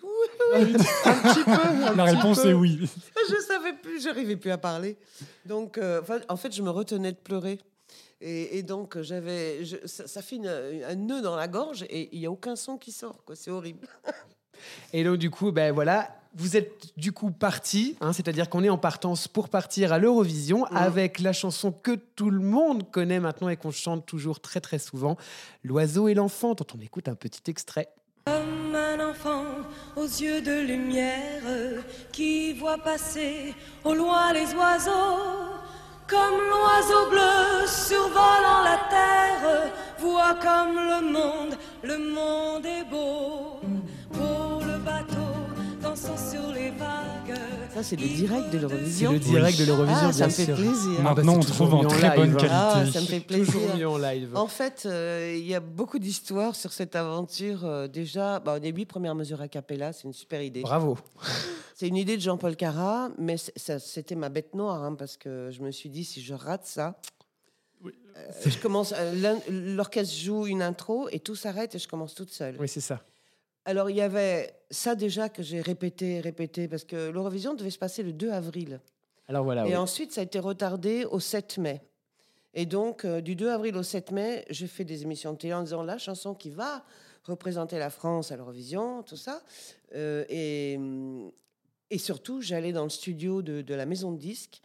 [0.54, 1.50] oui, un petit peu.
[1.50, 2.50] un La petit réponse peu.
[2.50, 2.78] est oui.
[3.28, 4.96] Je savais plus, j'arrivais plus à parler.
[5.44, 7.58] Donc, euh, en fait, je me retenais de pleurer.
[8.20, 12.20] Et, et donc, j'avais, ça, ça fait une- un nœud dans la gorge et il
[12.20, 13.24] n'y a aucun son qui sort.
[13.24, 13.34] quoi.
[13.34, 13.86] C'est horrible.
[14.92, 18.68] Et donc, du coup, ben voilà, vous êtes du coup parti, hein, c'est-à-dire qu'on est
[18.68, 23.48] en partance pour partir à l'Eurovision avec la chanson que tout le monde connaît maintenant
[23.48, 25.16] et qu'on chante toujours très très souvent,
[25.64, 27.88] L'oiseau et l'enfant, dont on écoute un petit extrait.
[28.26, 29.44] Comme un enfant
[29.96, 31.42] aux yeux de lumière
[32.12, 35.52] qui voit passer au loin les oiseaux.
[36.08, 43.55] Comme l'oiseau bleu survolant la terre, voit comme le monde, le monde est beau.
[46.00, 47.38] Pour le bateau dansant sur les vagues.
[47.74, 49.12] Ça, c'est le direct de C'est l'Eurovision.
[49.12, 50.54] le direct de l'Eurovision, Ah, ça bien me fait sûr.
[50.56, 50.90] plaisir.
[50.98, 52.36] Ah, bah, Maintenant, c'est on trouve en très bonne hein.
[52.50, 52.92] Ah, qualité.
[52.92, 53.76] ça me fait Toujours plaisir.
[53.76, 54.30] mis en live.
[54.36, 57.64] En fait, euh, il y a beaucoup d'histoires sur cette aventure.
[57.64, 60.62] euh, déjà, bah, au début, première mesure a cappella, c'est une super idée.
[60.62, 60.96] Bravo.
[61.74, 65.16] C'est une idée de Jean-Paul Cara, mais c'est- ça- c'était ma bête noire, hein, parce
[65.18, 66.98] que je me suis dit, si je rate ça,
[67.84, 72.30] Euh, je commence, euh, l'orchestre joue une intro et tout s'arrête et je commence toute
[72.32, 72.56] seule.
[72.58, 73.02] Oui, c'est ça.
[73.66, 77.78] Alors il y avait ça déjà que j'ai répété, répété, parce que l'Eurovision devait se
[77.78, 78.80] passer le 2 avril.
[79.28, 79.66] Alors voilà.
[79.66, 79.76] et oui.
[79.76, 81.82] ensuite, ça a été retardé au 7 mai.
[82.54, 85.52] Et donc, euh, du 2 avril au 7 mai, j'ai fait des émissions de télé
[85.52, 86.84] en disant la chanson qui va
[87.24, 89.42] représenter la France à l'Eurovision, tout ça.
[89.96, 91.32] Euh, et, hum,
[91.90, 94.62] et surtout, j'allais dans le studio de, de la maison de disques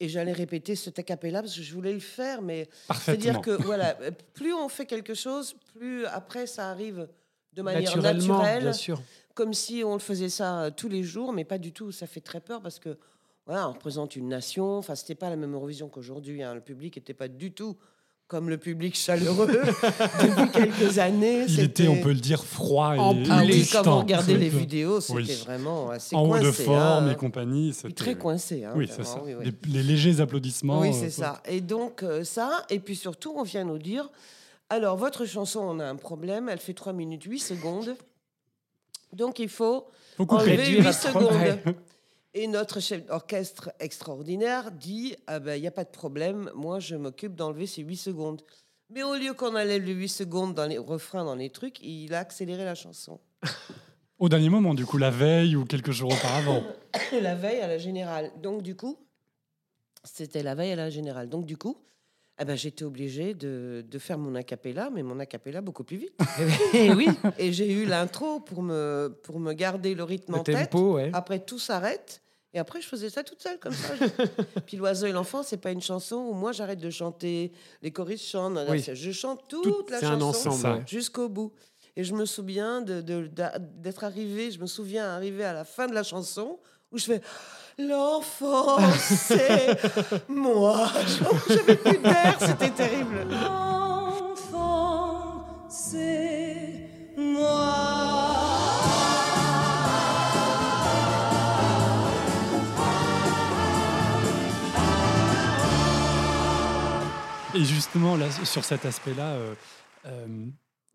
[0.00, 2.68] et j'allais répéter ce a cappella parce que je voulais le faire, mais
[3.02, 3.96] c'est-à-dire que voilà,
[4.32, 7.08] plus on fait quelque chose, plus après ça arrive
[7.54, 9.00] de manière naturelle bien sûr.
[9.34, 11.92] comme si on le faisait ça euh, tous les jours, mais pas du tout.
[11.92, 12.96] Ça fait très peur parce que
[13.46, 14.76] voilà, on représente une nation.
[14.78, 16.42] Enfin, c'était pas la même Eurovision qu'aujourd'hui.
[16.42, 16.54] hein.
[16.54, 17.76] Le public n'était pas du tout
[18.26, 19.46] comme le public chaleureux
[20.22, 21.46] depuis quelques années.
[21.48, 24.50] Il était, on peut le dire, froid et, En Ah oui, quand vous regardez les
[24.50, 25.32] vidéos, c'était Oui.
[25.46, 27.10] vraiment assez En haut de coincé, forme hein.
[27.12, 27.72] et compagnie.
[27.72, 28.64] C'était- Très coincé.
[28.66, 29.22] hein, Oui, c'est vraiment, ça.
[29.24, 29.54] oui, oui.
[29.66, 30.80] Les, les légers applaudissements.
[30.80, 31.42] Oui, euh, c'est ça.
[31.46, 34.10] Et donc, euh, ça, et puis surtout, on vient nous dire
[34.70, 37.96] alors, votre chanson, on a un problème, elle fait 3 minutes 8 secondes.
[39.12, 39.86] Donc, il faut
[40.18, 41.74] enlever Réduire 8 à trois- secondes.
[42.34, 46.78] Et notre chef d'orchestre extraordinaire dit Ah ben, il n'y a pas de problème, moi,
[46.78, 48.42] je m'occupe d'enlever ces 8 secondes.
[48.90, 52.12] Mais au lieu qu'on enlève les 8 secondes dans les refrains, dans les trucs, il
[52.14, 53.18] a accéléré la chanson.
[54.18, 56.62] Au dernier moment, du coup, la veille ou quelques jours auparavant.
[57.22, 58.32] la veille à la générale.
[58.42, 58.98] Donc, du coup,
[60.04, 61.28] c'était la veille à la générale.
[61.28, 61.76] Donc, du coup,
[62.40, 66.12] eh ben, j'étais obligée de, de faire mon acapella, mais mon acapella beaucoup plus vite.
[66.74, 70.42] Et oui, Et j'ai eu l'intro pour me, pour me garder le rythme le en
[70.44, 70.72] tête.
[70.74, 71.10] ouais.
[71.12, 72.22] Après, tout s'arrête.
[72.54, 73.92] Et après, je faisais ça toute seule, comme ça.
[74.66, 77.52] Puis L'oiseau et l'enfant, c'est pas une chanson où moi, j'arrête de chanter.
[77.82, 78.58] Les choristes chantent.
[78.70, 78.82] Oui.
[78.90, 80.74] Je chante toute Tout- la chanson ensemble, Ça.
[80.76, 80.82] ouais.
[80.86, 81.52] jusqu'au bout.
[81.94, 83.28] Et je me souviens de- de-
[83.76, 86.58] d'être arrivée, je me souviens arriver à la fin de la chanson
[86.92, 87.20] où je fais
[87.80, 89.78] L'enfant, c'est
[90.28, 90.90] moi.
[91.48, 93.28] J'avais plus d'air, c'était terrible.
[93.48, 94.86] Enfant,
[95.68, 98.08] c'est moi.
[107.54, 109.54] Et justement, là, sur cet aspect-là, euh,
[110.06, 110.46] euh,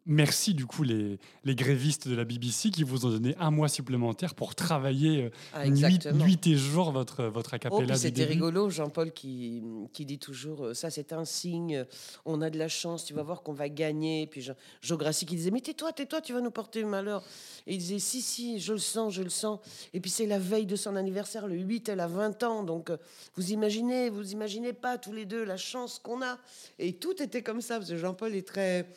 [0.05, 3.69] merci du coup les, les grévistes de la BBC qui vous ont donné un mois
[3.69, 8.69] supplémentaire pour travailler euh, Ah, nuit, et jour votre, votre Oh, acapella du c'était rigolo,
[8.69, 9.61] Jean-Paul qui,
[9.93, 11.85] qui dit toujours euh, ça c'est un signe, euh,
[12.25, 14.27] on a de la chance, tu vas voir qu'on va gagner.
[14.27, 17.23] Puis Jean, Grassi qui disait mais tais-toi, tais-toi, tu vas nous porter malheur.
[17.67, 19.59] Et il disait si, si, je le sens, je le sens.
[19.93, 22.63] Et puis c'est la veille de son anniversaire, le 8, elle a 20 ans.
[22.63, 22.91] Donc
[23.35, 26.37] vous imaginez, vous imaginez pas tous les deux la chance qu'on a.
[26.79, 28.87] Et tout était comme ça, parce que Jean-Paul est très.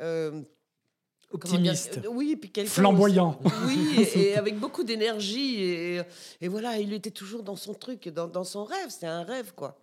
[0.00, 0.44] Euh, dire,
[1.32, 2.00] Optimiste.
[2.04, 3.38] euh, Oui, puis quelqu'un Flamboyant.
[3.44, 5.62] aussi- Oui, et, et avec beaucoup d'énergie.
[5.62, 6.02] Et,
[6.40, 8.88] et voilà, il était toujours dans son truc, dans, dans son rêve.
[8.90, 9.76] C'était un rêve, quoi.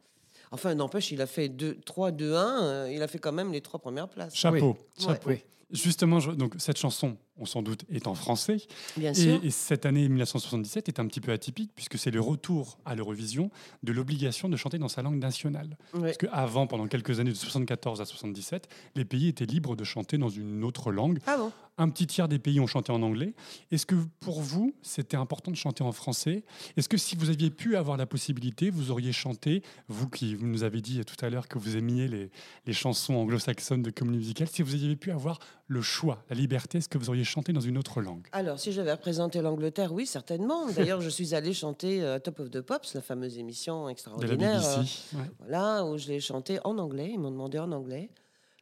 [0.51, 2.63] Enfin, n'empêche, il a fait 2, 3, 2, 1.
[2.63, 4.35] euh, il a fait quand même les trois premières places.
[4.35, 4.77] Chapeau.
[4.99, 5.03] Oui.
[5.05, 5.31] chapeau.
[5.71, 8.57] Justement, je- donc, cette chanson, on s'en doute, est en français.
[8.95, 9.39] Bien Et, sûr.
[9.43, 13.49] et cette année 1977 est un petit peu atypique puisque c'est le retour à l'Eurovision
[13.83, 15.77] de l'obligation de chanter dans sa langue nationale.
[15.93, 16.01] Ouais.
[16.01, 20.17] Parce qu'avant, pendant quelques années de 74 à 77, les pays étaient libres de chanter
[20.17, 21.19] dans une autre langue.
[21.25, 21.51] Ah bon?
[21.77, 23.33] Un petit tiers des pays ont chanté en anglais.
[23.71, 26.43] Est-ce que pour vous, c'était important de chanter en français?
[26.77, 30.45] Est-ce que si vous aviez pu avoir la possibilité, vous auriez chanté, vous qui vous
[30.45, 32.29] nous avez dit tout à l'heure que vous aimiez les,
[32.67, 36.79] les chansons anglo-saxonnes de comédie musicale, si vous aviez pu avoir le choix, la liberté,
[36.79, 37.23] est-ce que vous auriez
[37.53, 40.69] dans une autre langue Alors, si j'avais représenté l'Angleterre, oui, certainement.
[40.75, 43.91] D'ailleurs, je suis allée chanter euh, Top of the Pops, la fameuse émission de la
[43.91, 44.59] extraordinaire.
[44.59, 45.31] BBC euh, Ouais.
[45.39, 47.11] Voilà, où je l'ai chanté en anglais.
[47.13, 48.09] Ils m'ont demandé en anglais.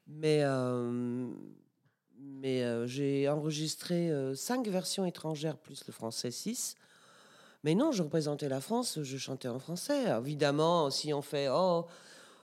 [0.08, 1.28] Mais, euh,
[2.20, 6.76] mais euh, j'ai enregistré cinq versions étrangères plus le français 6.
[7.64, 10.06] Mais non, je représentais la France, je chantais en français.
[10.20, 11.88] Évidemment, si on fait, oh,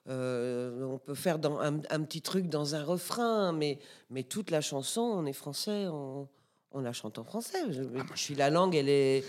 [0.09, 3.79] euh, on peut faire dans un, un petit truc dans un refrain, mais,
[4.11, 6.29] mais toute la chanson, on est français, on,
[6.73, 7.59] on la chante en français.
[7.71, 9.25] Je, puis la langue, elle est,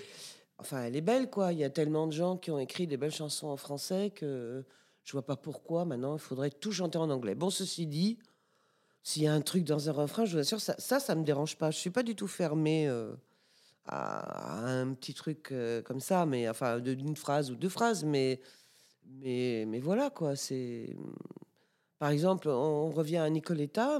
[0.60, 1.54] enfin, elle est belle, quoi.
[1.54, 4.64] Il y a tellement de gens qui ont écrit des belles chansons en français que
[5.04, 7.34] je vois pas pourquoi maintenant il faudrait tout chanter en anglais.
[7.34, 8.20] Bon, ceci dit,
[9.02, 11.24] s'il y a un truc dans un refrain, je vous assure, ça, ça, ça me
[11.24, 11.72] dérange pas.
[11.72, 13.14] Je suis pas du tout fermée euh,
[13.86, 18.42] à, un petit truc euh, comme ça, mais enfin, d'une phrase ou deux phrases, mais,
[19.10, 20.36] mais, mais voilà, quoi.
[20.36, 20.96] C'est.
[22.00, 24.00] Par exemple, on revient à Nicoletta,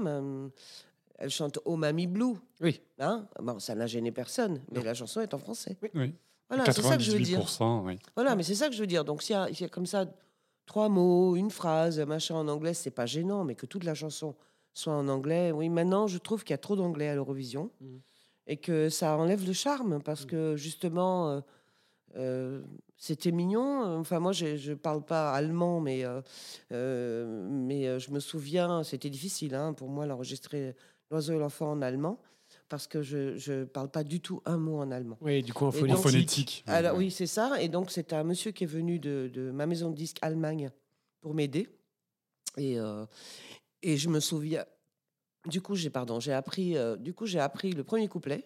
[1.18, 2.36] elle chante Oh Mamie Blue.
[2.62, 2.80] Oui.
[3.00, 3.28] Hein?
[3.42, 5.78] Bon, ça n'a gêné personne, mais la chanson est en français.
[5.96, 6.14] Oui.
[6.50, 7.40] Voilà, c'est ça que je veux dire.
[7.42, 8.00] 98%, oui.
[8.16, 9.04] Voilà, mais c'est ça que je veux dire.
[9.04, 10.06] Donc, s'il y, y a comme ça
[10.66, 14.36] trois mots, une phrase, machin en anglais, c'est pas gênant, mais que toute la chanson
[14.74, 15.52] soit en anglais.
[15.52, 18.00] Oui, maintenant, je trouve qu'il y a trop d'anglais à l'Eurovision Mhm.
[18.46, 21.40] et que ça enlève le charme parce que justement, euh,
[22.16, 22.62] euh,
[22.98, 24.00] c'était mignon.
[24.00, 26.22] Enfin, moi, je ne parle pas allemand, mais, euh,
[26.72, 30.76] euh, mais je me souviens, c'était difficile hein, pour moi d'enregistrer
[31.10, 32.20] L'oiseau et l'enfant en allemand,
[32.68, 35.18] parce que je ne parle pas du tout un mot en allemand.
[35.22, 36.66] Oui, du coup, en Et phonétique.
[36.68, 37.62] Alors oui, c'est ça.
[37.62, 40.70] Et donc c'est un monsieur qui est venu de, de ma maison de disques Allemagne
[41.22, 41.70] pour m'aider.
[42.58, 43.06] Et, euh,
[43.82, 44.66] et je me souviens.
[45.46, 46.76] Du coup, j'ai pardon, j'ai appris.
[47.00, 48.44] du coup, j'ai appris le premier couplet.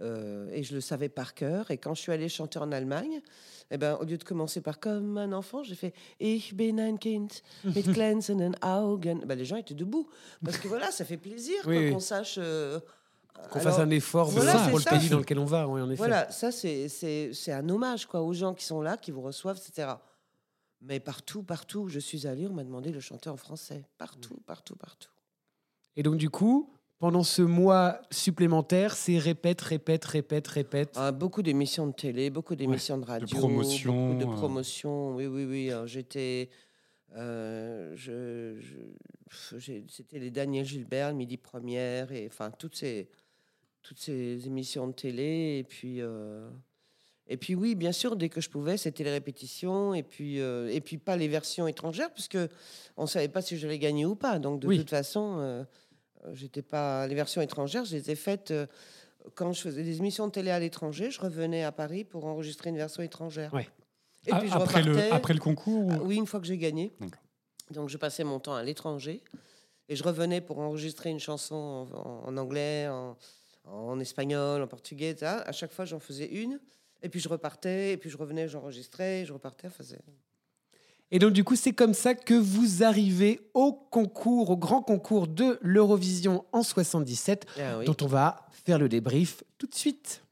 [0.00, 1.70] Euh, et je le savais par cœur.
[1.70, 3.20] Et quand je suis allée chanter en Allemagne,
[3.70, 6.96] eh ben, au lieu de commencer par comme un enfant, j'ai fait Ich bin ein
[6.98, 9.20] Kind mit glänzenden Augen.
[9.26, 10.08] Ben, les gens étaient debout.
[10.44, 11.92] Parce que voilà, ça fait plaisir Oui, quoi, oui.
[11.92, 12.36] qu'on sache.
[12.38, 12.80] euh,
[13.50, 14.90] Qu'on fasse un effort Voilà, pour le ça.
[14.90, 15.96] pays dans lequel on va, oui, en effet.
[15.96, 16.88] voilà, ça c'est-
[17.52, 19.92] un hommage quoi aux gens qui sont là, qui vous reçoivent, etc.
[20.82, 23.82] Mais partout, partout où je suis allée, on m'a demandé de chanter en français.
[23.98, 25.08] Partout, partout, partout.
[25.96, 30.90] Et donc, du coup, pendant ce mois supplémentaire, c'est répète, répète, répète, répète.
[30.96, 34.36] Ah, beaucoup d'émissions de télé, beaucoup d'émissions de radio, promotion, beaucoup de euh.
[34.36, 35.14] promotions.
[35.16, 35.70] Oui, oui, oui.
[35.86, 36.50] J'étais,
[37.16, 43.08] euh, je, je- j'ai- c'était les Daniel Gilbert, le Midi Première, et enfin toutes ces,
[43.82, 45.56] toutes ces émissions de télé.
[45.58, 46.50] Et puis, euh,
[47.26, 50.68] et puis oui, bien sûr, dès que je pouvais, c'était les répétitions, et puis, euh,
[50.70, 52.36] et puis pas les versions étrangères, puisque
[52.98, 54.38] on savait pas si je l'ai gagné ou pas.
[54.38, 54.76] Donc de Oui.
[54.78, 55.64] toute façon, euh, euh,
[56.32, 58.50] j'étais pas les versions étrangères, je les ai faites.
[58.50, 58.66] euh,
[59.34, 62.70] quand je faisais des émissions de télé à l'étranger, je revenais à Paris pour enregistrer
[62.70, 63.52] une version étrangère.
[63.52, 63.68] Ouais.
[64.26, 66.56] Et puis je après, le, après le concours ou- Ah Oui, une fois que j'ai
[66.58, 66.92] gagné.
[67.70, 69.22] Donc je passais mon temps à l'étranger
[69.88, 73.16] et je revenais pour enregistrer une chanson en, anglais, en,
[73.64, 75.42] en espagnol, en portugais, etc.
[75.44, 76.58] À chaque fois, j'en faisais une.
[77.02, 79.68] Et puis je repartais, et puis je revenais, j'enregistrais, je repartais.
[79.68, 79.84] Enfin,
[81.12, 85.26] Et donc, du coup, c'est comme ça que vous arrivez au concours, au grand concours
[85.26, 87.84] de l'Eurovision en 77, Ah oui.
[87.84, 90.22] dont on va faire le débrief tout de suite.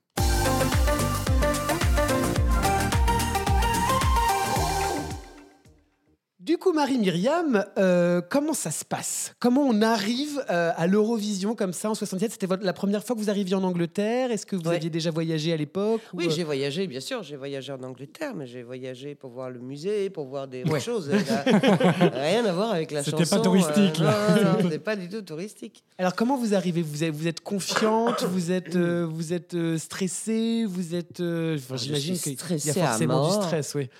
[6.49, 9.35] Du coup, Marie-Myriam, euh, comment ça se passe?
[9.39, 13.15] Comment on arrive euh, à l'Eurovision comme ça en 67 C'était votre- la première fois
[13.15, 14.31] que vous arriviez en Angleterre?
[14.31, 14.77] Est-ce que vous Ouais.
[14.77, 17.83] aviez déjà voyagé à l'époque ou, Oui, euh, j'ai voyagé, bien sûr, j'ai voyagé en
[17.83, 20.81] Angleterre, mais j'ai voyagé pour voir le musée, pour voir des Ouais.
[20.81, 21.11] choses.
[22.15, 23.19] Rien à voir avec la chanson.
[23.19, 24.43] C'était pas touristique, euh, là.
[24.43, 25.85] non, non, c'était pas du tout touristique.
[25.99, 26.81] Alors comment vous arrivez?
[26.81, 31.21] Vous êtes, vous êtes confiante, vous êtes, euh, vous êtes euh, stressée, vous êtes.
[31.21, 33.91] euh, enfin, J'imagine qu'il y a forcément du stress, oui.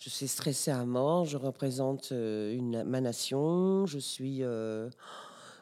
[0.00, 4.42] Je suis stressée à mort, je représente euh, une, ma nation, je suis...
[4.42, 4.88] euh,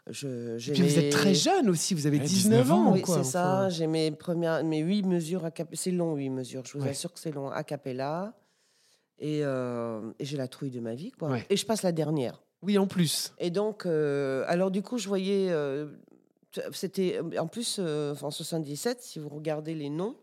[0.08, 2.92] je, Et puis vous êtes très jeune aussi, vous avez Ouais, 19, 19 ans.
[2.92, 3.68] Oui, c'est ça.
[3.68, 5.76] J'ai mes premières, mes huit mesures a cappella.
[5.78, 6.62] C'est long, huit mesures.
[6.64, 6.90] Je vous Ouais.
[6.90, 8.32] assure que c'est long a cappella.
[9.18, 11.28] Et, euh, et j'ai la trouille de ma vie, quoi.
[11.30, 11.44] Ouais.
[11.50, 12.40] Et je passe la dernière.
[12.62, 13.34] Oui, en plus.
[13.38, 15.48] Et donc, euh, alors du coup, je voyais.
[15.50, 15.88] euh,
[16.72, 20.16] C'était en plus euh, en 77, si vous regardez les noms,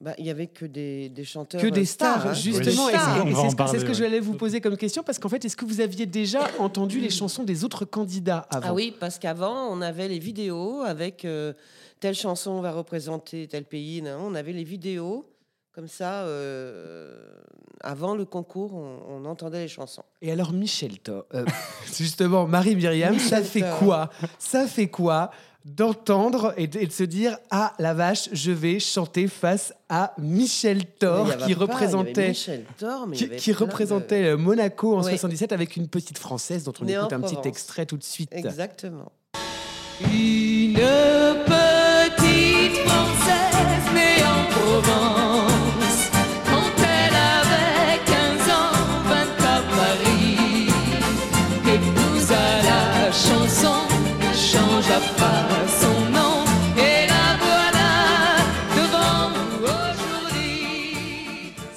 [0.00, 1.60] bah, il y avait que des, des chanteurs.
[1.60, 2.32] Que des euh, stars, hein.
[2.34, 2.86] justement.
[2.86, 2.96] Oui, et
[3.34, 5.64] c'est- et ce que- je allais vous poser comme question, parce qu'en fait, est-ce que
[5.64, 8.68] vous aviez déjà entendu les chansons des autres candidats avant?
[8.68, 11.52] Ah oui, parce qu'avant, on avait les vidéos avec euh,
[12.00, 14.00] telle chanson va représenter tel pays.
[14.02, 15.28] non, on avait les vidéos
[15.72, 16.22] comme ça.
[16.24, 17.16] euh,
[17.80, 20.02] avant le concours, on, on entendait les chansons.
[20.20, 21.44] Et alors, Michel Thor, euh,
[21.96, 24.10] justement, Marie-Myriam, ça fait quoi?
[24.38, 25.30] Ça fait quoi?
[25.64, 30.14] D'entendre et de, et de se dire Ah, la vache, je vais chanter face à
[30.18, 32.32] Michel Thor qui pas, représentait.
[32.78, 33.56] Thor, mais qui, qui de-
[34.24, 35.10] euh, Monaco en Oui.
[35.10, 38.30] 77 avec une petite française dont on écoute un petit extrait tout de suite.
[38.32, 39.12] Exactement.
[40.12, 40.78] Une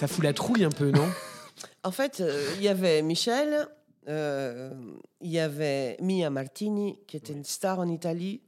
[0.02, 1.08] Ça fout la trouille un peu, non?
[1.84, 3.68] En fait, euh, il y avait Michel,
[4.08, 4.72] euh,
[5.22, 8.42] il y avait Mia Martini, qui était une star en Italie.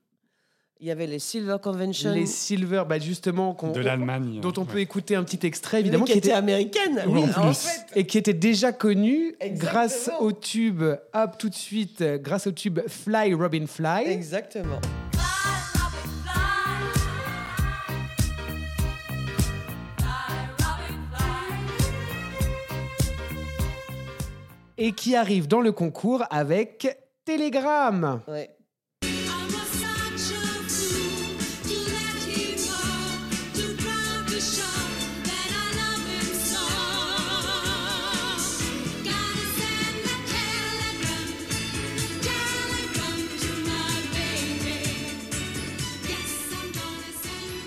[0.80, 4.40] Il y avait les Silver Convention, Les Silver, bah justement, qu'on- de l'Allemagne.
[4.42, 4.82] dont on peut Ouais.
[4.82, 7.04] écouter un petit extrait, évidemment, qui, qui était était, américaine.
[7.08, 7.60] Oui, en en plus.
[7.60, 7.86] fait.
[8.00, 9.72] et qui était déjà connu Exactement.
[9.72, 10.82] grâce au tube,
[11.14, 14.08] hop, tout de suite, grâce au tube Fly Robin Fly.
[14.08, 14.82] Exactement.
[24.84, 28.20] Et qui arrive dans le concours avec Telegram.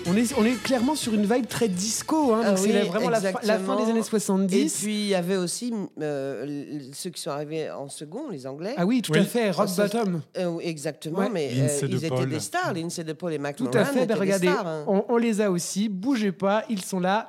[0.09, 2.33] On est, on est clairement sur une vibe très disco.
[2.33, 3.75] Hein, Ah c'est oui, vraiment la, fin- la fin exactement.
[3.83, 4.77] des années Et 70.
[4.81, 8.73] puis il y avait aussi euh, ceux qui sont arrivés en second, les Anglais.
[8.77, 9.19] ah oui, tout Oui.
[9.19, 10.21] à fait, Rock Bottom.
[10.37, 11.29] Euh, exactement, Ouais.
[11.29, 12.29] mais euh, de ils étaient Paul.
[12.29, 12.73] des stars.
[12.73, 14.03] Lindsay de Paul et Mac Tout Moran à fait.
[14.03, 14.83] étaient Ben, regardez, stars, hein.
[14.87, 15.89] on, on les a aussi.
[15.89, 17.27] Bougez pas, ils sont là.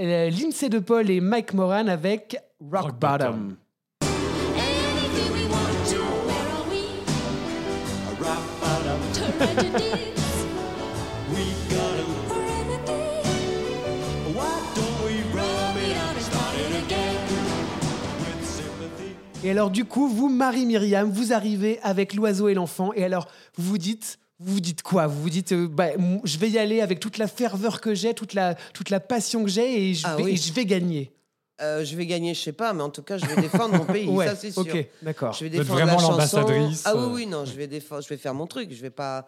[0.00, 3.54] Euh, Lindsay de Paul et Mike Moran avec Rock, Rock Bottom.
[3.54, 3.56] Bottom.
[19.44, 22.92] Et alors, du coup, vous, Marie-Myriam, vous arrivez avec l'oiseau et l'enfant.
[22.94, 24.18] Et alors, vous vous dites.
[24.40, 25.08] Vous vous dites quoi?
[25.08, 25.88] Vous vous dites, euh, bah,
[26.22, 29.42] je vais y aller avec toute la ferveur que j'ai, toute la, toute la passion
[29.42, 30.30] que j'ai, et, je Ah vais- oui.
[30.32, 31.10] et je vais gagner.
[31.60, 33.84] Euh, je vais gagner, je sais pas, mais en tout cas, je vais défendre mon
[33.84, 34.60] pays, ouais, ça c'est sûr.
[34.62, 35.32] ok, d'accord.
[35.32, 36.10] Je vais Vous êtes défendre vraiment la chanson.
[36.12, 37.14] l'ambassadrice, Ah oui, euh.
[37.14, 38.72] oui, non, je vais défendre, je vais faire mon truc.
[38.72, 39.26] Je vais pas,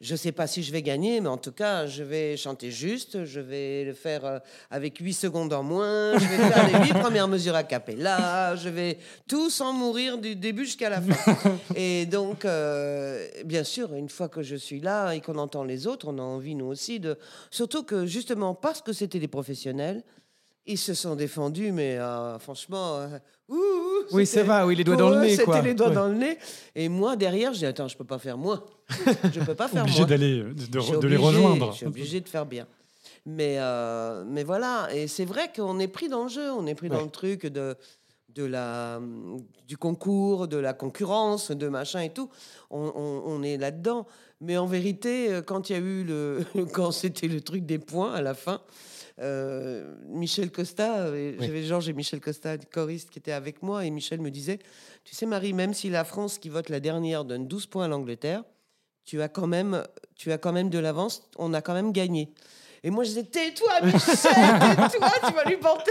[0.00, 3.24] je sais pas si je vais gagner, mais en tout cas, je vais chanter juste.
[3.24, 4.38] Je vais le faire euh,
[4.70, 6.18] avec 8 secondes en moins.
[6.18, 8.56] Je vais faire les 8 premières mesures a cappella.
[8.56, 11.36] Je vais tout sans mourir du début jusqu'à la fin.
[11.76, 15.86] Et donc, euh, bien sûr, une fois que je suis là et qu'on entend les
[15.86, 17.18] autres, on a envie nous aussi de,
[17.50, 20.02] surtout que justement parce que c'était des professionnels.
[20.68, 24.96] Ils se sont défendus, mais euh, franchement, euh, ouh, Oui, ça va, oui, les doigts
[24.96, 25.54] dans le nez, quoi.
[25.56, 25.94] C'était les doigts Ouais.
[25.94, 26.38] dans le nez.
[26.74, 28.66] Et moi, derrière, je dis Attends, je peux pas faire moi.
[29.32, 30.06] Je peux pas faire Obligé moi.
[30.08, 31.70] d'aller, de, de- Je suis de les obligé, rejoindre.
[31.72, 32.66] Je suis obligé de faire bien.
[33.24, 36.74] Mais, euh, mais voilà, et c'est vrai qu'on est pris dans le jeu, on est
[36.74, 37.76] pris dans le truc de,
[38.34, 39.00] de la,
[39.66, 42.28] du concours, de la concurrence, de machin et tout.
[42.70, 44.06] On, on- on est là-dedans.
[44.40, 48.12] Mais en vérité, quand il y a eu le, quand c'était le truc des points
[48.12, 48.60] à la fin,
[49.18, 51.46] Michel Costa, euh, Oui.
[51.46, 54.58] j'avais Georges et Michel Costa, choriste, qui étaient avec moi, et Michel me disait,
[55.04, 57.88] tu sais Marie, même si la France qui vote la dernière donne 12 points à
[57.88, 58.44] l'Angleterre,
[59.04, 59.82] tu as quand même,
[60.16, 62.30] tu as quand même de l'avance, on a quand même gagné.
[62.86, 65.90] Et moi, je disais, tais-toi, Michel, tais-toi, tu vas lui porter.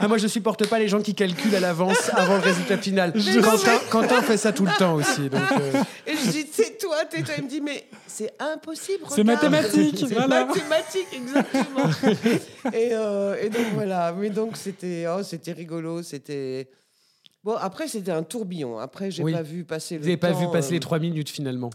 [0.00, 3.12] Ah, moi, je supporte pas les gens qui calculent à l'avance avant le résultat final.
[3.14, 5.30] Mais Quentin, Quentin fait ça tout le temps aussi.
[5.30, 5.72] Donc, euh,
[6.08, 7.34] Et je dis, tais-toi, tais-toi.
[7.38, 9.04] Il me dit, mais c'est impossible.
[9.10, 10.46] C'est mathématique, C'est voilà.
[10.46, 11.88] mathématique, exactement.
[12.72, 14.12] et, euh, et donc, voilà.
[14.18, 16.02] Mais donc, c'était oh, c'était rigolo.
[16.02, 16.68] C'était.
[17.44, 18.78] Bon, après, c'était un tourbillon.
[18.78, 19.32] Après, j'ai Oui.
[19.32, 21.70] pas vu passer le vous n'avez pas vu passer euh, les trois minutes finalement.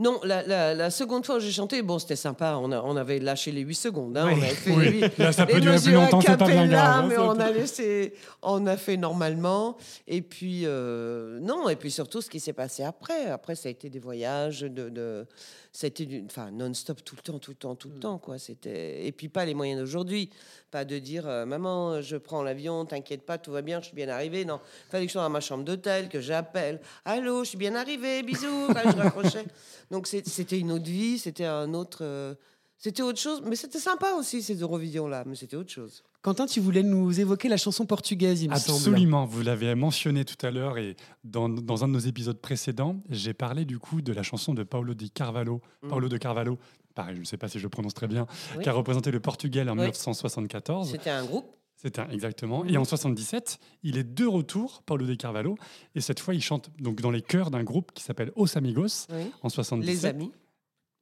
[0.00, 2.56] Non, la, la- la seconde fois où j'ai chanté, bon, c'était sympa.
[2.62, 4.16] On, a- on avait lâché les 8 secondes.
[4.16, 4.26] hein.
[4.28, 4.34] Oui.
[4.38, 4.84] On avait fait Oui.
[4.84, 7.30] les huit- Là, ça peut durer plus longtemps, c'est pas bien grave, hein, mais on
[7.40, 9.76] a laissé, on a fait normalement.
[10.06, 13.26] Et puis, euh, non, et puis surtout ce qui s'est passé après.
[13.26, 15.26] Après, ça a été des voyages, de, de
[15.72, 18.18] ça a été du- enfin, non-stop tout le temps, tout le temps, tout le temps,
[18.18, 18.38] quoi.
[18.38, 20.30] C'était, et puis pas les moyens d'aujourd'hui.
[20.70, 23.94] Pas de dire, euh, maman, je prends l'avion, t'inquiète pas, tout va bien, je suis
[23.96, 24.44] bien arrivé.
[24.44, 26.78] Non, fallait que je sois dans ma chambre d'hôtel, que j'appelle.
[27.06, 28.68] Allô, je suis bien arrivé, bisous.
[28.68, 29.44] Je raccrochais.
[29.90, 32.34] Donc c'était une autre vie, c'était un autre, euh,
[32.76, 33.42] c'était autre chose.
[33.46, 36.02] Mais c'était sympa aussi ces Eurovisions là, mais c'était autre chose.
[36.20, 38.76] Quentin, tu voulais nous évoquer la chanson portugaise, il me semble.
[38.78, 42.96] Absolument, vous l'avez mentionné tout à l'heure et dans, dans un de nos épisodes précédents,
[43.08, 45.88] j'ai parlé du coup de la chanson de Paulo de Carvalho, Mm.
[45.88, 46.58] Paulo de Carvalho,
[46.96, 48.64] pareil, je ne sais pas si je le prononce très bien, Oui.
[48.64, 49.78] qui a représenté le Portugal en Oui.
[49.82, 50.90] 1974.
[50.90, 51.46] C'était un groupe.
[51.80, 52.64] C'était un- exactement.
[52.64, 55.56] Et en 77, il est de retour, Paulo de Carvalho,
[55.94, 59.06] et cette fois, il chante donc dans les chœurs d'un groupe qui s'appelle Os Amigos
[59.12, 59.30] Oui.
[59.42, 59.86] en 77.
[59.94, 60.32] Les amis.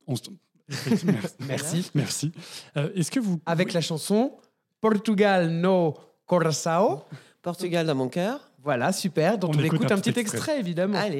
[0.06, 0.24] On se-
[0.68, 1.90] Effectivement, Merci.
[1.94, 2.32] Merci.
[2.76, 4.32] Euh, Est-ce que vous Avec la chanson
[4.80, 5.94] Portugal no
[6.26, 7.02] Coração.
[7.40, 8.50] Portugal dans mon cœur.
[8.62, 9.38] Voilà, super.
[9.38, 10.38] Donc On on, écoute écoute un un petit petit extrait.
[10.38, 10.98] extrait, évidemment.
[10.98, 11.18] Allez.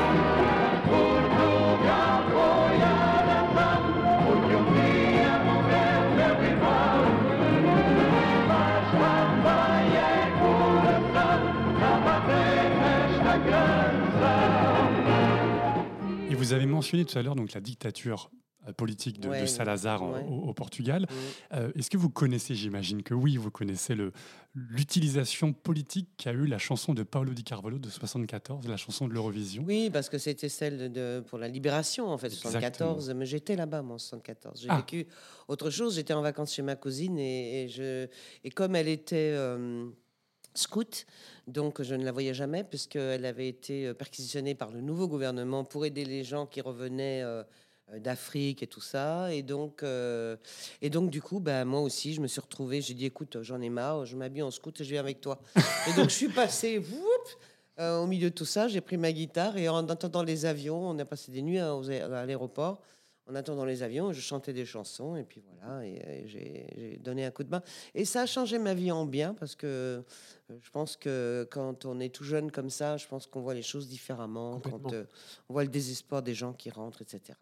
[16.47, 18.31] Vous avez mentionné tout à l'heure donc la dictature
[18.69, 21.03] euh, politique de, de Ouais, Salazar en- au, au Portugal.
[21.03, 21.55] Mm.
[21.55, 23.95] Euh, Est-ce que vous connaissez, j'imagine que oui, vous connaissez
[24.55, 29.13] l'utilisation politique qu'a eu la chanson de Paulo Di Carvalho de 74, la chanson de
[29.15, 29.65] l'Eurovision?
[29.67, 33.11] Oui, parce que c'était celle de, pour la libération, en fait, 74.
[33.15, 34.61] Mais j'étais là-bas, moi, en 74.
[34.63, 34.79] J'ai Ah.
[34.79, 35.07] vécu
[35.49, 35.95] autre chose.
[35.97, 38.07] J'étais en vacances chez ma cousine et, et je,
[38.45, 39.89] et comme elle était euh,
[40.59, 41.07] scout,
[41.47, 45.64] donc je ne la voyais jamais, puisqu'elle avait été euh, perquisitionnée par le nouveau gouvernement
[45.64, 47.23] pour aider les gens qui revenaient.
[47.23, 47.42] euh,
[47.92, 49.85] euh, d'Afrique et tout ça et donc
[50.83, 53.61] et donc du coup ben moi aussi je me suis retrouvée j'ai dit écoute j'en
[53.61, 55.39] ai marre je m'habille en scout et je viens avec toi
[55.89, 56.83] et donc je suis passée
[57.78, 60.99] au milieu de tout ça, j'ai pris ma guitare et en attendant les avions, on
[60.99, 62.81] a passé des nuits à, à l'aéroport.
[63.29, 67.24] En attendant les avions, je chantais des chansons et puis voilà, et, et j'ai donné
[67.24, 67.62] un coup de main.
[67.95, 69.66] Et ça a changé ma vie en bien parce que
[70.51, 73.55] euh, je pense que quand on est tout jeune comme ça, je pense qu'on voit
[73.55, 75.05] les choses différemment, quand euh,
[75.49, 77.37] on voit le désespoir des gens qui rentrent, etc.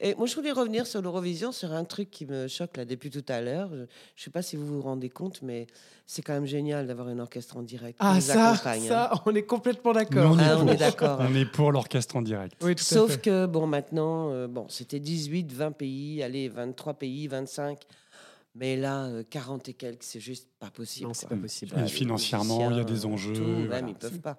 [0.00, 3.10] Et moi, je voulais revenir sur l'Eurovision, sur un truc qui me choque là depuis
[3.10, 3.68] tout à l'heure.
[3.70, 5.66] Je ne sais pas si vous vous rendez compte, mais
[6.06, 7.98] c'est quand même génial d'avoir un orchestre en direct.
[7.98, 8.88] qui Ah nous ça, accompagne, hein.
[8.88, 10.32] ça, on est complètement d'accord.
[10.32, 11.18] on, est Ah, on est d'accord.
[11.20, 12.54] On est pour l'orchestre en direct.
[12.62, 13.22] Oui, tout à Sauf fait.
[13.22, 17.78] que, bon, maintenant, euh, bon, c'était 18, 20 pays, allez, 23 pays, 25.
[18.54, 21.08] Mais là, euh, 40 et quelques, c'est juste pas possible.
[21.08, 21.74] Non, c'est pas possible.
[21.78, 24.38] Et financièrement, il y a des enjeux, tout, même, voilà, ils peuvent pas.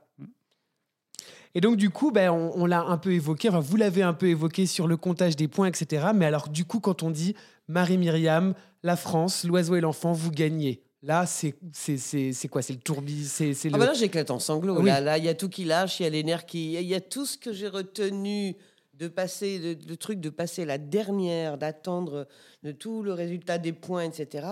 [1.55, 4.13] Et donc, du coup, ben, on, on l'a un peu évoqué, enfin, vous l'avez un
[4.13, 6.07] peu évoqué sur le comptage des points, etc.
[6.13, 7.35] Mais alors, du coup, quand on dit
[7.67, 10.81] Marie-Myriam, la France, l'oiseau et l'enfant, vous gagnez.
[11.03, 12.61] Là, c'est c'est- c'est- c'est quoi?
[12.61, 13.77] C'est le tourbi C'est Ah le...
[13.79, 14.79] bah là, j'éclate en sanglots.
[14.79, 14.85] Oui.
[14.87, 16.73] Là, là, il y a tout qui lâche, il y a les nerfs qui...
[16.73, 18.55] Il y a tout ce que j'ai retenu
[18.95, 22.27] de passer, de- le truc de passer la dernière, d'attendre
[22.63, 24.47] de tout le résultat des points, etc.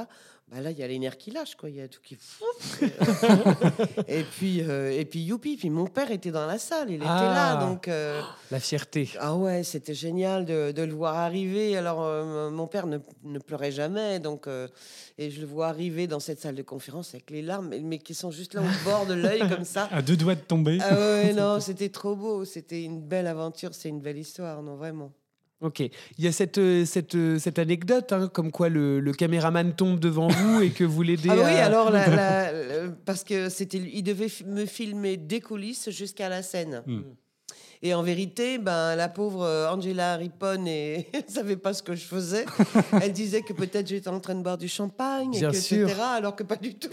[0.52, 1.70] Bah là, il y a les nerfs qui lâchent, quoi.
[1.72, 2.18] Il y a tout qui...
[4.08, 5.58] et puis, euh, et puis, youpi.
[5.58, 7.58] Puis mon père était dans la salle, il était Ah.
[7.60, 7.88] là, donc...
[7.88, 8.22] euh,
[8.52, 9.10] La fierté.
[9.20, 11.76] Ah ouais, c'était génial de, de le voir arriver.
[11.76, 14.48] Alors, euh, mon père ne, ne pleurait jamais, donc
[15.18, 18.14] et je le vois arriver dans cette salle de conférence avec les larmes, mais qui
[18.14, 19.90] sont juste là au bord de l'œil comme ça.
[19.92, 20.78] À deux doigts de tomber.
[20.82, 22.46] Ah ouais, non, c'était trop beau.
[22.46, 25.12] C'était une belle aventure, c'est une belle histoire, non vraiment.
[25.66, 25.80] Ok.
[25.80, 29.74] Il y a cette, euh, cette, euh, cette anecdote, hein, comme quoi le, le caméraman
[29.74, 31.30] tombe devant vous et que vous l'aidez.
[31.32, 35.42] Ah oui, à- alors la- la- le- parce que c'était, il devait me filmer des
[35.42, 36.84] coulisses jusqu'à la scène.
[36.86, 37.02] Hmm.
[37.82, 40.98] Et en vérité, ben, la pauvre euh, Angela Rippon ne
[41.28, 42.46] savait pas ce que je faisais.
[43.02, 45.88] Elle disait que peut-être j'étais en train de boire du champagne, et que, sûr.
[45.88, 46.02] etc.
[46.16, 46.90] Alors que pas du tout.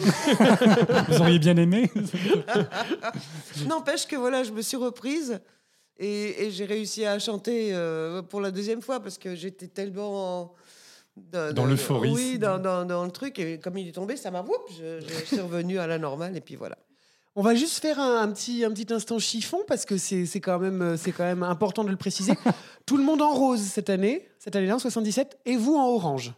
[1.09, 1.91] Vous auriez bien aimé
[3.66, 5.41] N'empêche que voilà, je me suis reprise
[6.03, 10.40] et, et j'ai réussi à chanter euh, pour la deuxième fois parce que j'étais tellement
[10.42, 10.53] en-
[11.32, 12.11] Dans de- l'euphorie.
[12.11, 13.38] Oui, dans, dans- dans le truc.
[13.38, 14.40] Et comme il est tombé, ça m'a.
[14.42, 16.76] whoop, Je, je suis revenue à la normale et puis voilà.
[17.34, 20.59] On va juste faire un, un petit, un petit instant chiffon parce que c'est quand,
[20.59, 22.32] même, euh, c'est quand même important de le préciser.
[22.84, 26.32] Tout le monde en rose cette année, cette année-là, en 77, et vous en orange.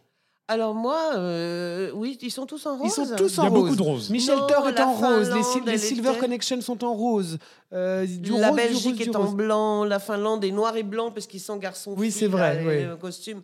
[0.47, 2.87] Alors moi, euh, oui, ils sont tous en rose.
[2.87, 3.61] Ils sont tous Il y en a rose.
[3.63, 4.09] beaucoup de roses.
[4.11, 7.39] Michel Thor est en rose, les, Finlande, Silver était- Connection sont en rose.
[7.73, 9.33] Euh, du la rose, du Belgique rose, du est en rose.
[9.35, 11.95] blanc, la Finlande est noir et blanc parce qu'ils sont garçons.
[11.97, 12.99] Oui, c'est vrai, les- oui.
[12.99, 13.41] costumes.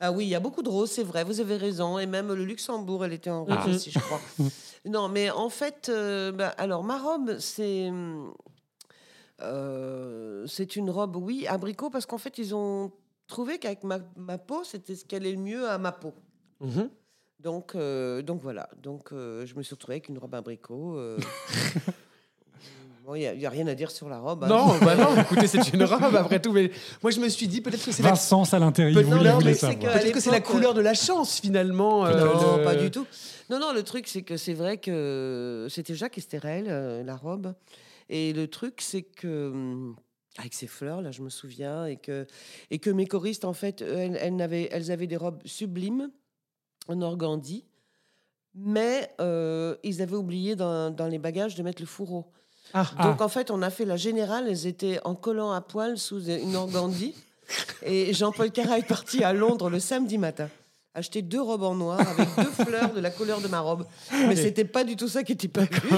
[0.00, 1.98] Ah oui, il y a beaucoup de roses, c'est vrai, vous avez raison.
[1.98, 3.68] Et même le Luxembourg, elle était en rose Ah.
[3.68, 4.20] aussi, je crois.
[4.86, 7.90] non, mais en fait, euh, bah, alors ma robe, c'est.
[9.42, 12.92] euh, c'est une robe, oui, abricot, parce qu'en fait, ils ont
[13.26, 16.12] trouvé qu'avec ma, ma peau, c'était ce qui allait le mieux à ma peau.
[16.60, 16.90] Mhm.
[17.40, 18.68] Donc, euh, donc voilà.
[18.82, 20.96] Donc, euh, je me suis retrouvée avec une robe abricot.
[20.98, 21.18] euh.
[23.06, 24.44] Bon, il n'y a, rien à dire sur la robe.
[24.44, 24.48] hein.
[24.48, 26.52] Non, bah non, écoutez, c'est une robe après tout.
[26.52, 26.70] Mais
[27.02, 29.86] moi, je me suis dit peut-être que c'est la, Vincent à l'intérieur, vous voulez, que-
[29.86, 32.04] peut-être que c'est la couleur de la chance finalement.
[32.04, 33.06] euh, non, le- pas du tout.
[33.48, 37.54] Non, non, le truc, c'est que c'est vrai que c'était Jacques Estérel, euh, la robe.
[38.10, 39.48] Et le truc, c'est que.
[39.50, 39.96] hum,
[40.38, 42.26] Avec ces fleurs, là, je me souviens, et que,
[42.70, 46.10] et que mes choristes, en fait, elles, elles, n'avaient- elles avaient des robes sublimes
[46.90, 47.64] en organdie,
[48.54, 52.26] mais euh, ils avaient oublié dans, dans les bagages de mettre le fourreau.
[52.74, 55.98] Ah, Donc en fait, on a fait la générale, elles étaient en collant à poil
[55.98, 57.14] sous une organdie.
[57.82, 60.48] Et Jean-Paul Carra est parti à Londres le samedi matin.
[60.94, 63.86] Acheter deux robes en noir avec deux fleurs de la couleur de ma robe.
[64.12, 65.70] Mais c'était pas du tout ça qui était prévu.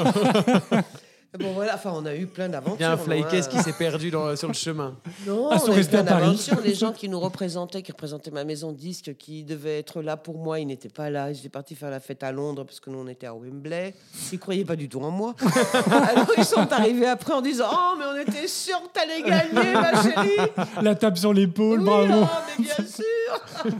[1.38, 2.76] bon voilà, enfin on a eu plein d'aventures.
[2.78, 4.94] il y a un flycase qui s'est perdu dans- sur le chemin.
[5.26, 6.60] Non, Ah, on a eu plein d'aventures.
[6.62, 10.16] Les gens qui nous représentaient, qui représentaient ma maison de disques, qui devaient être là
[10.16, 11.30] pour moi, ils n'étaient pas là.
[11.30, 13.94] Ils étaient partis faire la fête à Londres parce que nous, on était à Wembley.
[14.32, 15.34] Ils croyaient pas du tout en moi.
[16.10, 19.72] Alors, ils sont arrivés après en disant Oh, mais on était sûr que t'allais gagner,
[19.72, 20.50] ma chérie.
[20.82, 22.26] La tape sur l'épaule, Oui, bravo.
[22.30, 23.72] ah, mais bien sûr.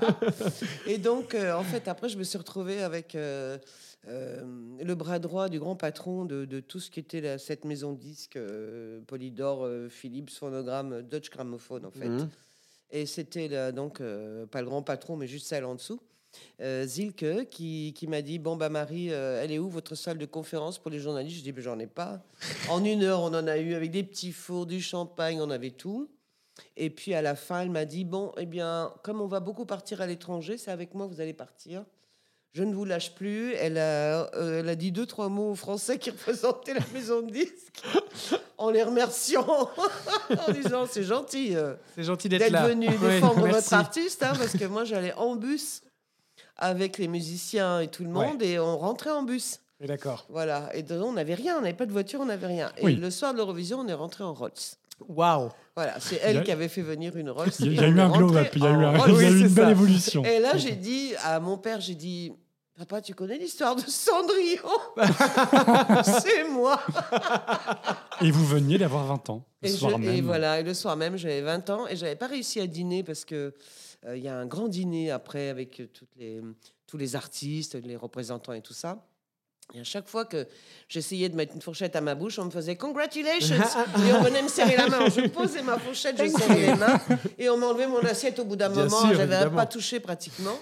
[0.87, 3.59] Et donc, euh, en fait, après, je me suis retrouvée avec euh,
[4.09, 4.43] euh,
[4.83, 7.93] le bras droit du grand patron de, de tout ce qui était la- cette maison
[7.93, 12.09] de disques, euh, Polydor, euh, Philips, Phonogramme, Dutch Gramophone, en fait.
[12.09, 12.29] Mhm.
[12.91, 16.01] Et c'était donc euh, pas le grand patron, mais juste celle en dessous.
[16.61, 20.79] Zilke qui, qui m'a dit bon bah Marie elle est où votre salle de conférence
[20.79, 21.37] pour les journalistes?
[21.39, 22.23] Je dis ben, j'en ai pas
[22.71, 25.73] en une heure on en a eu avec des petits fours du champagne on avait
[25.73, 26.09] tout
[26.79, 29.67] et puis à la fin elle m'a dit bon eh bien comme on va beaucoup
[29.67, 31.85] partir à l'étranger c'est avec moi que vous allez partir
[32.55, 35.55] je ne vous lâche plus elle a, euh, elle a dit deux trois mots aux
[35.55, 37.83] Français qui représentaient la maison de disques
[38.59, 39.47] en les remerciant
[40.49, 42.69] en disant c'est gentil euh, C'est gentil d'être d'être là.
[42.69, 45.83] venu défendre votre artiste, hein, parce que moi j'allais en bus
[46.57, 48.27] avec les musiciens et tout le Ouais.
[48.29, 49.59] monde, et on rentrait en bus.
[49.81, 50.27] Oui, D'accord.
[50.29, 52.71] Voilà, et donc, on n'avait rien, on n'avait pas de voiture, on n'avait rien.
[52.77, 52.95] Et Oui.
[52.95, 54.53] le soir de l'Eurovision, on est rentré en Rolls.
[55.09, 55.49] Waouh.
[55.75, 57.51] Voilà, c'est elle a- qui avait fait venir une Rolls.
[57.59, 58.81] Il y a, et y eu un glow rentré up, il y a eu, en
[58.81, 59.11] un- Rolls.
[59.17, 60.25] il y a eu Oui, une belle évolution.
[60.25, 62.33] Et là, j'ai dit à mon père, j'ai dit,
[62.79, 64.63] Papa, tu connais l'histoire de Cendrillon
[66.23, 66.81] C'est moi.
[68.23, 70.15] Et vous veniez d'avoir 20 ans, le Et, soir je- même.
[70.15, 73.03] et voilà, et le soir même, j'avais 20 ans et j'avais pas réussi à dîner
[73.03, 73.55] parce que
[74.07, 76.41] euh, il y a un grand dîner après avec euh, toutes les,
[76.87, 79.05] tous les artistes, les représentants et tout ça.
[79.75, 80.47] Et à chaque fois que
[80.89, 83.55] j'essayais de mettre une fourchette à ma bouche, on me faisait congratulations
[84.09, 85.09] et on venait me serrer la main.
[85.09, 86.99] Je posais ma fourchette, je serrais les mains
[87.39, 89.03] et on m'enlevait mon assiette au bout d'un moment.
[89.09, 89.57] J'avais évidemment.
[89.57, 90.57] pas touché pratiquement.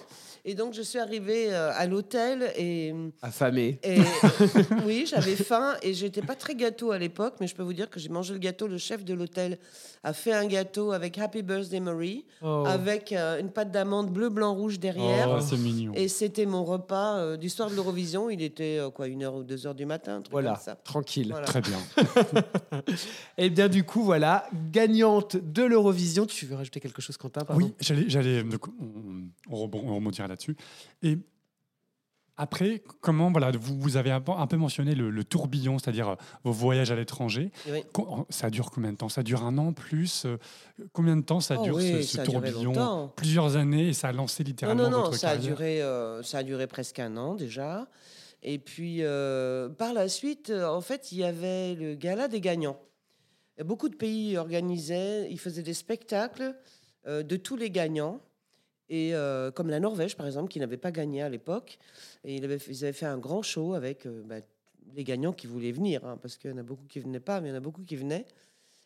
[0.45, 3.79] Et donc je suis arrivée euh, à l'hôtel et Affamé.
[3.83, 3.99] et
[4.87, 7.91] oui, j'avais faim et j'étais pas très gâteau à l'époque, mais je peux vous dire
[7.91, 8.67] que j'ai mangé le gâteau.
[8.67, 9.59] Le chef de l'hôtel
[10.03, 12.65] a fait un gâteau avec Happy Birthday Marie, Oh.
[12.67, 15.29] avec euh, une pâte d'amande bleu, blanc, rouge derrière.
[15.31, 15.93] Oh, c'est mignon.
[15.95, 18.31] Et c'était mon repas euh, du soir de l'Eurovision.
[18.31, 20.63] Il était euh, quoi, une heure ou deux heures du matin, un truc Voilà, comme
[20.63, 20.77] ça.
[20.77, 21.29] tranquille.
[21.31, 21.47] Voilà.
[21.47, 21.79] Très bien.
[23.39, 26.25] Et bien du coup, voilà, gagnante de l'Eurovision.
[26.25, 27.63] Tu veux rajouter quelque chose, Quentin pardon?
[27.63, 28.69] Oui, j'allais, j'allais, donc,
[29.51, 30.57] on, on on là-dessus.
[31.03, 31.19] Et
[32.37, 36.53] après, comment, voilà, vous, vous avez un peu, mentionné le, le tourbillon, c'est-à-dire euh, vos
[36.53, 37.53] voyages à l'étranger.
[37.69, 37.83] Oui.
[38.31, 39.11] Ça dure combien de temps?
[39.11, 40.39] Ça dure un an plus euh,
[40.95, 43.13] Combien de temps ça Oh dure oui, ce, ça tourbillon?
[43.15, 46.39] Plusieurs années et ça a lancé littéralement non, non, votre ça a, duré, euh, ça
[46.39, 47.89] a duré presque un an déjà.
[48.43, 52.81] Et puis, euh, par la suite, en fait, il y avait le gala des gagnants.
[53.59, 56.57] Et beaucoup de pays organisaient, ils faisaient des spectacles
[57.07, 58.23] euh, de tous les gagnants.
[58.91, 61.79] Et euh, comme la Norvège, par exemple, qui n'avait pas gagné à l'époque.
[62.25, 64.37] Et ils avaient, fait- ils avaient fait un grand show avec euh, bah,
[64.95, 67.41] les gagnants qui voulaient venir, hein, parce qu'il y en a beaucoup qui venaient pas,
[67.41, 68.27] mais il y en a beaucoup qui venaient.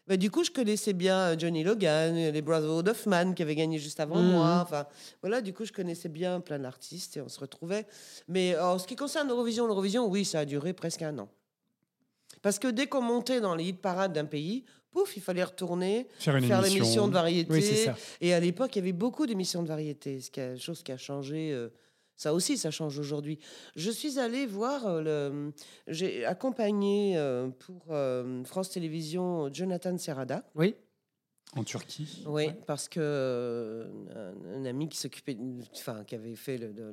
[0.06, 3.54] Bah, du coup, je connaissais bien euh, Johnny Logan, les Brotherhood of Man qui avaient
[3.54, 4.28] gagné juste avant Mhm.
[4.32, 4.60] moi.
[4.62, 4.86] Enfin,
[5.22, 7.86] voilà, du coup, je connaissais bien plein d'artistes et on se retrouvait.
[8.28, 11.28] Mais en ce qui concerne l'Eurovision, l'Eurovision, oui, ça a duré presque un an.
[12.42, 14.64] Parce que dès qu'on montait dans les hit parades d'un pays,
[14.94, 16.74] pouf, il fallait retourner, Faire une faire émission.
[16.74, 17.52] l'émission de variété.
[17.52, 17.96] Oui, c'est ça.
[18.22, 20.92] Et à l'époque, il y avait beaucoup d'émissions de variété, ce qui a, chose qui
[20.92, 21.52] a changé.
[21.52, 21.68] euh,
[22.16, 23.40] ça aussi, ça change aujourd'hui.
[23.74, 25.52] Je suis allée voir, euh, le,
[25.88, 30.44] j'ai accompagné euh, pour euh, France Télévisions Jonathan Serrada.
[30.54, 30.76] Oui.
[31.56, 32.24] En Turquie.
[32.26, 35.36] Oui, parce que un, un ami qui s'occupait,
[35.76, 36.92] enfin, qui avait fait le, le-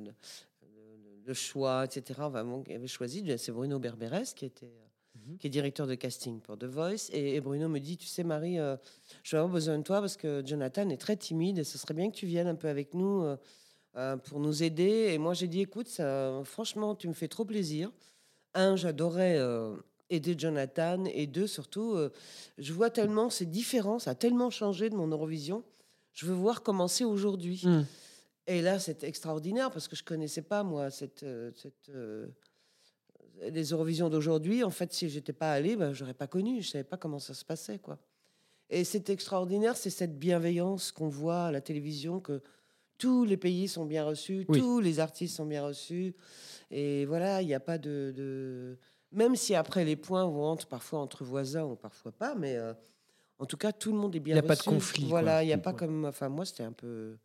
[0.62, 4.72] le- le choix, etc., vraiment, qui avait choisi, c'est Bruno Berberes qui était.
[5.28, 7.10] Euh, qui est directeur de casting pour The Voice.
[7.12, 8.76] Et, et Bruno me dit, tu sais Marie, euh,
[9.22, 11.94] je vais avoir besoin de toi parce que Jonathan est très timide et ce serait
[11.94, 13.36] bien que tu viennes un peu avec nous euh,
[13.96, 15.10] euh, pour nous aider.
[15.12, 17.90] Et moi j'ai dit, écoute, ça, franchement, tu me fais trop plaisir.
[18.54, 19.74] Un, j'adorais euh,
[20.10, 21.04] aider Jonathan.
[21.06, 21.96] Et deux, surtout,
[22.58, 25.64] je vois tellement, c'est différent, ça a tellement changé de mon Eurovision.
[26.12, 27.62] Je veux voir comment c'est aujourd'hui.
[27.64, 27.86] Mm.
[28.48, 31.90] Et là, c'est extraordinaire parce que je connaissais pas, moi, cette, cette,
[33.40, 34.62] les Eurovisions d'aujourd'hui.
[34.64, 36.62] En fait, si j'étais pas allée, ben, j'aurais pas connu.
[36.62, 37.98] Je savais pas comment ça se passait, quoi.
[38.70, 42.40] Et c'est extraordinaire, c'est cette bienveillance qu'on voit à la télévision, que
[42.96, 44.58] tous les pays sont bien reçus, Oui.
[44.58, 46.14] tous les artistes sont bien reçus.
[46.70, 48.78] Et voilà, il n'y a pas de, de-
[49.10, 52.72] Même si après les points vont entre, parfois entre voisins ou parfois pas, mais euh,
[53.38, 54.70] en tout cas, tout le monde est bien Il y a pas de reçu.
[54.70, 55.76] conflit, Voilà, il n'y a pas Ouais.
[55.76, 56.04] comme.
[56.06, 57.16] Enfin, moi, c'était un peu.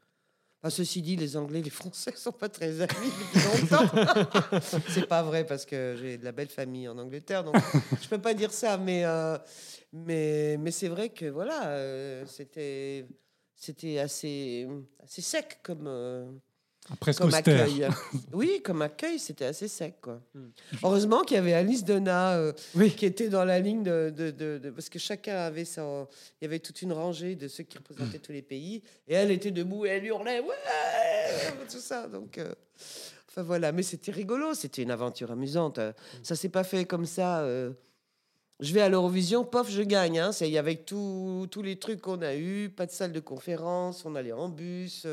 [0.67, 4.59] Enfin, ceci dit, les Anglais, les Français sont pas très amis depuis longtemps.
[4.89, 7.55] c'est pas vrai parce que j'ai de la belle famille en Angleterre, donc
[8.01, 8.77] je peux pas dire ça.
[8.77, 9.37] Mais euh,
[9.93, 13.07] mais mais c'est vrai que voilà, euh, c'était
[13.55, 14.67] c'était assez
[15.01, 16.25] assez sec comme euh,
[16.99, 17.63] Presque comme austère.
[17.63, 17.87] accueil.
[18.33, 20.21] Oui, comme accueil, c'était assez sec quoi.
[20.33, 20.45] Mm.
[20.83, 22.33] Heureusement qu'il y avait Alice Donna.
[22.37, 22.91] euh, Oui.
[22.91, 26.07] qui était dans la ligne de, de- de- de- parce que chacun avait son
[26.41, 29.31] il y avait toute une rangée de ceux qui représentaient tous les pays et elle
[29.31, 30.55] était debout et elle hurlait ouais
[31.69, 32.53] tout ça donc euh,
[33.29, 35.91] enfin voilà mais c'était rigolo c'était une aventure amusante Euh,
[36.23, 37.71] ça s'est pas fait comme ça euh,
[38.59, 40.17] je vais à l'Eurovision, pof, je gagne.
[40.17, 40.31] Hein.
[40.31, 44.31] C'est avec tous les trucs qu'on a eu, pas de salle de conférence, on allait
[44.31, 45.05] en bus,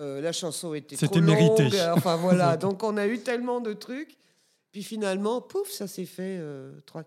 [0.00, 1.36] euh, euh, la chanson était trop C'était longue.
[1.58, 1.80] mérité.
[1.80, 4.16] euh, Enfin voilà, donc on a eu tellement de trucs.
[4.72, 7.04] Puis finalement, pouf, ça s'est fait euh, 3-4.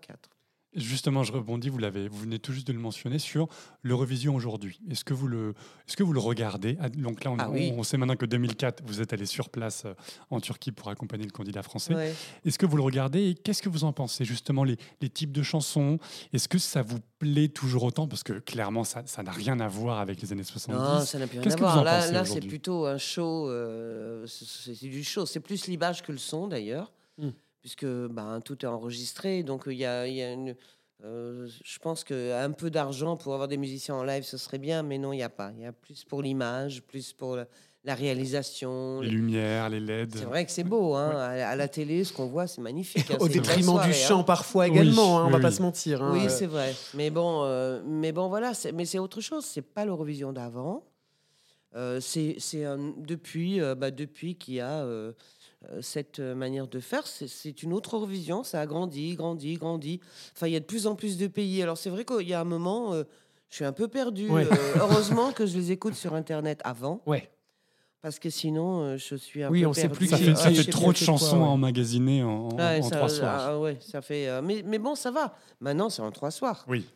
[0.74, 3.48] Justement, je rebondis, vous, l'avez, vous venez tout juste de le mentionner, sur
[3.82, 4.80] l'Eurovision aujourd'hui.
[4.90, 5.54] Est-ce que, vous le,
[5.88, 6.76] est-ce que vous le regardez?
[6.78, 7.72] Ah, Donc là, on, Ah oui.
[7.74, 9.94] on sait maintenant que 2004, vous êtes allé sur place euh,
[10.30, 11.94] en Turquie pour accompagner le candidat français.
[11.94, 12.14] Ouais.
[12.44, 15.32] Est-ce que vous le regardez et qu'est-ce que vous en pensez Justement, les, les types
[15.32, 15.98] de chansons,
[16.34, 18.06] est-ce que ça vous plaît toujours autant?
[18.06, 20.78] Parce que clairement, ça ça n'a rien à voir avec les années 70.
[20.78, 21.82] Non, ça n'a plus rien à voir.
[21.84, 23.48] Là, là c'est plutôt un show.
[23.48, 25.24] euh, c'est du show.
[25.24, 27.30] C'est plus l'image que le son, d'ailleurs, Mm.
[27.68, 29.42] Puisque ben, tout est enregistré.
[29.42, 30.54] Donc, il y a, il y a une.
[31.04, 34.82] euh, je pense qu'un peu d'argent pour avoir des musiciens en live, ce serait bien,
[34.82, 35.52] mais non, il n'y a pas.
[35.56, 37.46] Il y a plus pour l'image, plus pour la,
[37.84, 39.02] la réalisation.
[39.02, 40.14] Les lumières, les LED.
[40.16, 40.94] C'est vrai que c'est beau.
[40.94, 41.10] Hein.
[41.10, 43.10] À, à la télé, ce qu'on voit, c'est magnifique.
[43.10, 43.18] hein.
[43.20, 44.24] Au détriment du soirée, chant hein.
[44.24, 45.42] parfois Oui, également, hein, on oui, va oui.
[45.42, 46.02] pas se mentir.
[46.02, 46.12] hein.
[46.14, 46.74] Oui, Euh, c'est vrai.
[46.94, 49.44] Mais bon, euh, mais bon voilà, c'est- mais c'est autre chose.
[49.44, 50.84] C'est pas l'Eurovision d'avant.
[51.76, 54.82] Euh, c'est c'est un- depuis, euh, bah, depuis qu'il y a,
[55.80, 57.06] cette euh, manière de faire.
[57.06, 60.00] C'est- une autre Eurovision, ça a grandi, grandi, grandi.
[60.36, 61.62] Enfin, il y a de plus en plus de pays.
[61.62, 63.02] Alors c'est vrai qu'il y a un moment, euh,
[63.50, 63.88] je suis un peu.
[63.94, 64.46] Ouais.
[64.46, 67.28] Euh, heureusement que je les écoute sur Internet avant, Ouais.
[68.02, 69.96] parce que sinon, euh, je suis un Oui, peu on sait perdue.
[69.96, 71.44] plus Ça qui- fait, ça fait trop de chansons ouais.
[71.44, 73.40] à emmagasiner en, en- Ouais, en ça, trois soirs.
[73.48, 74.28] ah ouais, ça fait.
[74.28, 75.34] euh, mais, mais bon, ça va.
[75.60, 76.64] Maintenant, c'est en trois soirs.
[76.68, 76.86] Oui.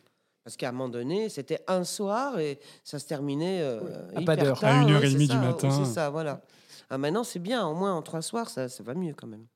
[0.45, 3.79] Parce qu'à un moment donné, c'était un soir et ça se terminait euh,
[4.15, 5.69] À hyper pas tard, À une heure et demie du ça, matin.
[5.85, 6.41] C'est ça, voilà.
[6.89, 7.65] Ah, maintenant, c'est bien.
[7.67, 9.47] Au moins, en trois soirs, ça, ça va mieux quand même.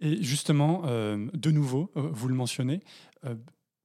[0.00, 2.82] Et justement, euh, de nouveau, euh, vous le mentionnez,
[3.24, 3.34] euh,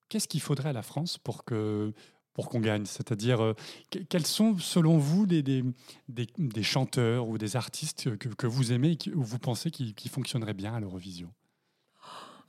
[0.10, 1.92] qu'est-ce qu'il faudrait à la France pour que
[2.34, 2.86] pour qu'on gagne?
[2.86, 3.54] C'est-à-dire,
[3.92, 5.64] que- quels sont, selon vous, des, des,
[6.10, 9.94] des- des chanteurs ou des artistes que, que vous aimez et ou vous pensez qui,
[9.94, 11.32] qui fonctionneraient bien à l'Eurovision?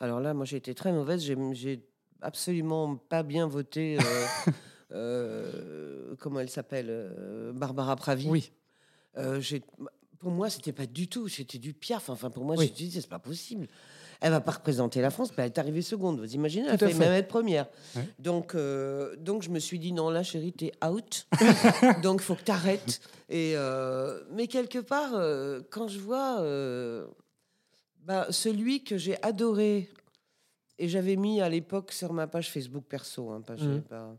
[0.00, 1.22] Alors là, moi, j'ai été très mauvaise.
[1.22, 1.82] J'ai-
[2.22, 3.98] absolument pas bien voté.
[6.18, 8.28] comment elle s'appelle Barbara Pravi.
[8.28, 8.52] Oui.
[9.16, 9.40] Euh,
[10.24, 11.28] pour moi, c'était pas du tout.
[11.28, 12.08] C'était du piaf.
[12.08, 12.66] Enfin, pour moi, Oui.
[12.66, 13.68] je me suis dit, c'est pas possible.
[14.20, 16.18] Elle va pas représenter la France, mais elle est arrivée seconde.
[16.18, 16.94] Vous imaginez, elle fait.
[16.94, 17.66] même être première.
[17.94, 18.08] Ouais.
[18.18, 21.26] Donc, euh, donc, je me suis dit, non, là, chérie, t'es out.
[22.02, 23.00] donc, faut que t'arrêtes.
[23.28, 26.38] Et euh, mais quelque part, euh, quand je vois
[28.00, 29.88] bah, celui que j'ai adoré
[30.78, 34.16] et j'avais mis à l'époque sur ma page Facebook perso, hein, pas-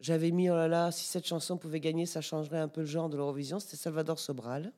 [0.00, 2.86] j'avais mis oh là là, si cette chanson pouvait gagner, ça changerait un peu le
[2.86, 3.58] genre de l'Eurovision.
[3.60, 4.72] C'était Salvador Sobral,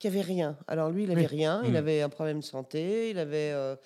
[0.00, 0.56] qui avait rien.
[0.66, 1.26] Alors lui, il avait Oui.
[1.26, 1.76] rien, il Mhm.
[1.76, 3.76] avait un problème de santé, il avait, euh,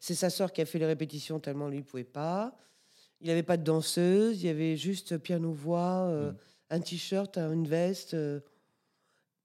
[0.00, 2.56] c'est sa sœur qui a fait les répétitions tellement lui il pouvait pas.
[3.20, 6.36] Il avait pas de danseuse, il y avait juste piano voix, euh, Mhm.
[6.70, 8.14] un t-shirt, une veste.
[8.14, 8.40] euh,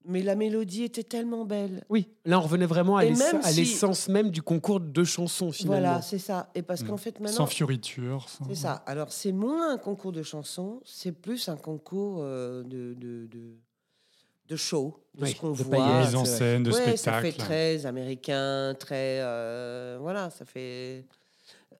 [0.05, 1.84] mais la mélodie était tellement belle.
[1.89, 5.82] Oui, là on revenait vraiment à si- l'essence même du concours de chansons finalement.
[5.89, 6.49] Voilà, c'est ça.
[6.55, 8.73] Et parce qu'en fait maintenant, Sans fioriture sans- C'est ça.
[8.86, 12.93] Alors, c'est moins un concours de chansons, c'est plus un concours de, de,
[13.27, 13.57] de,
[14.50, 16.02] de show, de Oui, ce qu'on voit.
[16.02, 17.22] Mise en scène, de Ouais, ça spectacle.
[17.32, 19.20] fait très américain, très.
[19.22, 21.06] euh, voilà, ça fait.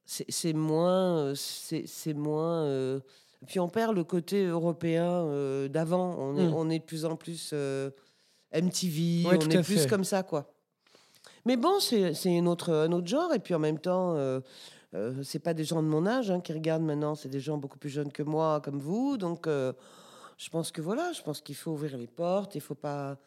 [0.06, 1.18] C'est moins.
[1.18, 2.64] euh, C'est moins.
[2.66, 3.00] euh,
[3.48, 6.16] Puis on perd le côté européen euh, d'avant.
[6.20, 6.54] On, est, Mm.
[6.56, 7.90] on est de plus en plus euh,
[8.54, 9.88] MTV, Ouais, on est plus fait.
[9.90, 10.52] comme ça, quoi.
[11.46, 12.14] Mais bon, c'est
[12.46, 13.34] autre, un autre genre.
[13.34, 14.40] Et puis en même temps, euh,
[14.96, 17.58] euh, c'est pas des gens de mon âge hein, qui regardent maintenant, c'est des gens
[17.58, 19.18] beaucoup plus jeunes que moi, comme vous.
[19.18, 19.72] Donc, euh,
[20.40, 22.56] je pense que voilà, je pense qu'il faut ouvrir les portes.
[22.56, 23.18] Il faut pas,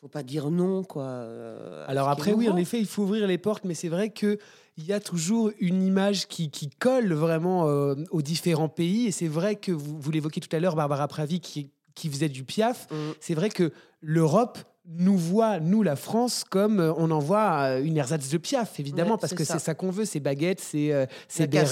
[0.00, 1.04] faut pas dire non, quoi.
[1.04, 4.38] euh, Alors après, oui, en effet, il faut ouvrir les portes, mais c'est vrai qu'il
[4.78, 9.06] y a toujours une image qui, qui colle vraiment euh, aux différents pays.
[9.06, 12.28] Et c'est vrai que vous, vous l'évoquiez tout à l'heure, Barbara Pravi, qui, qui faisait
[12.28, 12.88] du piaf.
[12.90, 12.94] Mm.
[13.20, 14.58] C'est vrai que l'Europe
[14.88, 19.12] nous voit, nous, la France, comme euh, on envoie euh, une ersatz de piaf, évidemment,
[19.14, 21.62] Ouais, parce que c'est ça qu'on veut, c'est baguettes, c'est euh, la c'est bérets,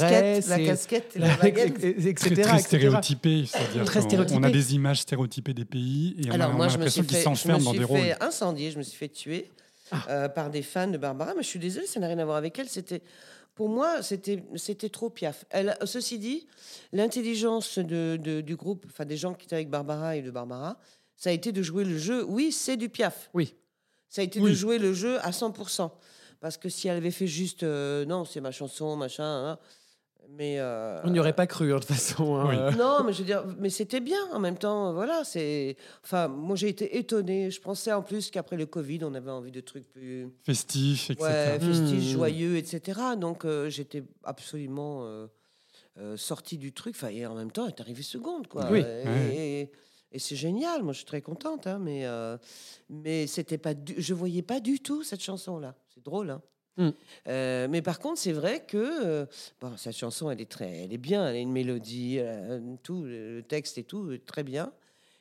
[0.41, 1.85] casquette, la c'est- casquette, et la baguette.
[1.85, 2.43] etc.
[2.43, 6.69] Très, stéréotypé, c'est-à-dire on a des images stéréotypées des pays et Alors on moi, a
[6.69, 8.01] je me suis l'impression qu'ils fait, je me s'enferment dans suis des rôles.
[8.01, 9.51] fait incendier, je me suis fait tuer
[9.93, 10.03] Ah.
[10.11, 11.35] euh, par des fans de Barbara.
[11.37, 12.69] Mais je suis désolée, ça n'a rien à voir avec elle.
[12.69, 13.01] C'était,
[13.55, 15.45] pour moi, c'était, c'était trop piaf.
[15.51, 16.47] Elle, ceci dit,
[16.93, 20.79] l'intelligence de, de- du groupe, enfin des gens qui étaient avec Barbara et de Barbara,
[21.17, 22.25] ça a été de jouer le jeu.
[22.25, 23.31] Oui, c'est du piaf.
[23.35, 23.55] Oui.
[24.09, 24.51] Ça a été Oui.
[24.51, 25.91] de jouer le jeu à 100%.
[26.41, 29.59] Parce que si elle avait fait juste, euh, non, c'est ma chanson, machin, hein,
[30.31, 32.37] mais euh, On n'y aurait pas cru, hein, de toute façon.
[32.37, 32.47] hein.
[32.49, 32.57] Oui.
[32.57, 34.93] Euh, non, mais je veux dire, mais c'était bien en même temps.
[34.93, 35.77] Voilà, c'est.
[36.03, 37.51] Enfin, moi j'ai été étonnée.
[37.51, 41.25] Je pensais en plus qu'après le Covid, on avait envie de trucs plus Festifs, etc.
[41.29, 42.12] ouais, festifs, Hmm.
[42.12, 43.01] joyeux, etc.
[43.19, 45.27] Donc euh, j'étais absolument euh,
[45.99, 46.95] euh, sortie du truc.
[46.97, 48.69] Enfin, et en même temps, elle est arrivée seconde, quoi.
[48.71, 48.81] Oui.
[48.81, 49.37] Et, Ouais.
[49.37, 49.73] et-
[50.15, 50.83] et c'est génial.
[50.83, 52.39] Moi, je suis très contente, hein, mais euh,
[52.89, 53.75] mais c'était pas.
[53.75, 53.95] Du...
[53.99, 55.75] Je voyais pas du tout cette chanson-là.
[55.93, 56.41] C'est drôle, hein.
[56.77, 56.91] Hmm.
[57.29, 59.27] Euh, mais par contre, c'est vrai que euh,
[59.61, 63.05] bon, cette chanson, elle est très, elle est bien, elle a une mélodie, euh, tout,
[63.05, 64.73] le texte et tout, est très bien.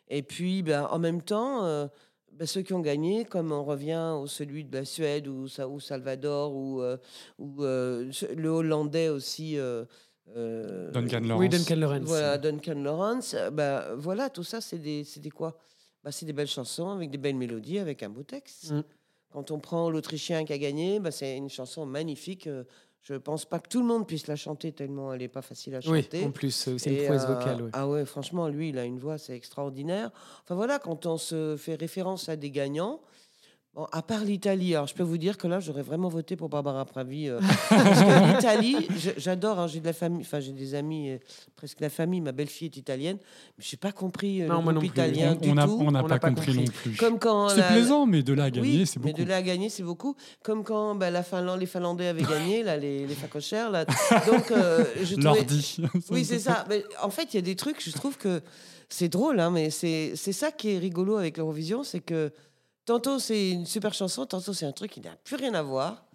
[0.07, 1.85] Et puis, ben, en même temps, euh,
[2.31, 5.67] ben, ceux qui ont gagné, comme on revient au celui de la Suède ou, Sa-
[5.67, 6.97] ou Salvador ou, euh,
[7.37, 9.57] ou euh, le Hollandais aussi.
[10.35, 11.39] Euh, Duncan Lawrence.
[11.39, 12.07] Oui, Duncan Lawrence.
[12.07, 13.33] voilà, Duncan Lawrence.
[13.33, 15.57] euh, ben, voilà, tout ça, c'est des, c'est des quoi?
[16.03, 18.71] Ben, C'est des belles chansons avec des belles mélodies, avec un beau texte.
[18.71, 18.83] Mm.
[19.31, 22.47] Quand on prend l'Autrichien qui a gagné, ben, c'est une chanson magnifique.
[22.47, 22.63] euh,
[23.01, 25.75] Je pense pas que tout le monde puisse la chanter tellement elle est pas facile
[25.75, 26.23] à Oui, chanter.
[26.25, 27.61] en plus, c'est une prouesse euh, vocale.
[27.63, 27.69] ouais.
[27.73, 30.09] Ah ouais, franchement, lui, il a une voix, c'est extraordinaire.
[30.43, 33.01] Enfin voilà, quand on se fait référence à des gagnants,
[33.75, 36.49] bon, à part l'Italie, alors je peux vous dire que là, j'aurais vraiment voté pour
[36.49, 37.27] Barbara Pravi.
[37.29, 41.09] euh, parce que l'Italie, je- j'adore, hein, j'ai de la famille, enfin j'ai des amis,
[41.11, 41.17] euh,
[41.55, 43.17] presque la famille, ma belle-fille est italienne,
[43.57, 44.99] mais j'ai pas compris euh, Non, le moi groupe non plus.
[45.01, 45.77] italien On n'a tout.
[45.81, 46.65] on n'a On pas, n'a pas compris, compris.
[46.65, 46.95] non plus.
[46.97, 49.23] Comme quand C'est la- plaisant, mais de là à gagner, oui, c'est mais beaucoup.
[49.23, 50.15] de là à gagner, c'est beaucoup.
[50.43, 53.69] Comme quand bah, la Finlande, les Finlandais avaient gagné, là, les, les facochères.
[53.71, 53.85] Là.
[54.27, 55.77] Donc, euh, je trouvais- L'ordi.
[56.11, 56.65] Oui, c'est ça.
[56.69, 58.41] Mais en fait, il y a des trucs, je trouve que
[58.89, 62.31] c'est drôle, hein, mais c'est c'est ça qui est rigolo avec l'Eurovision, c'est que
[62.85, 66.05] tantôt c'est une super chanson, tantôt c'est un truc qui n'a plus rien à voir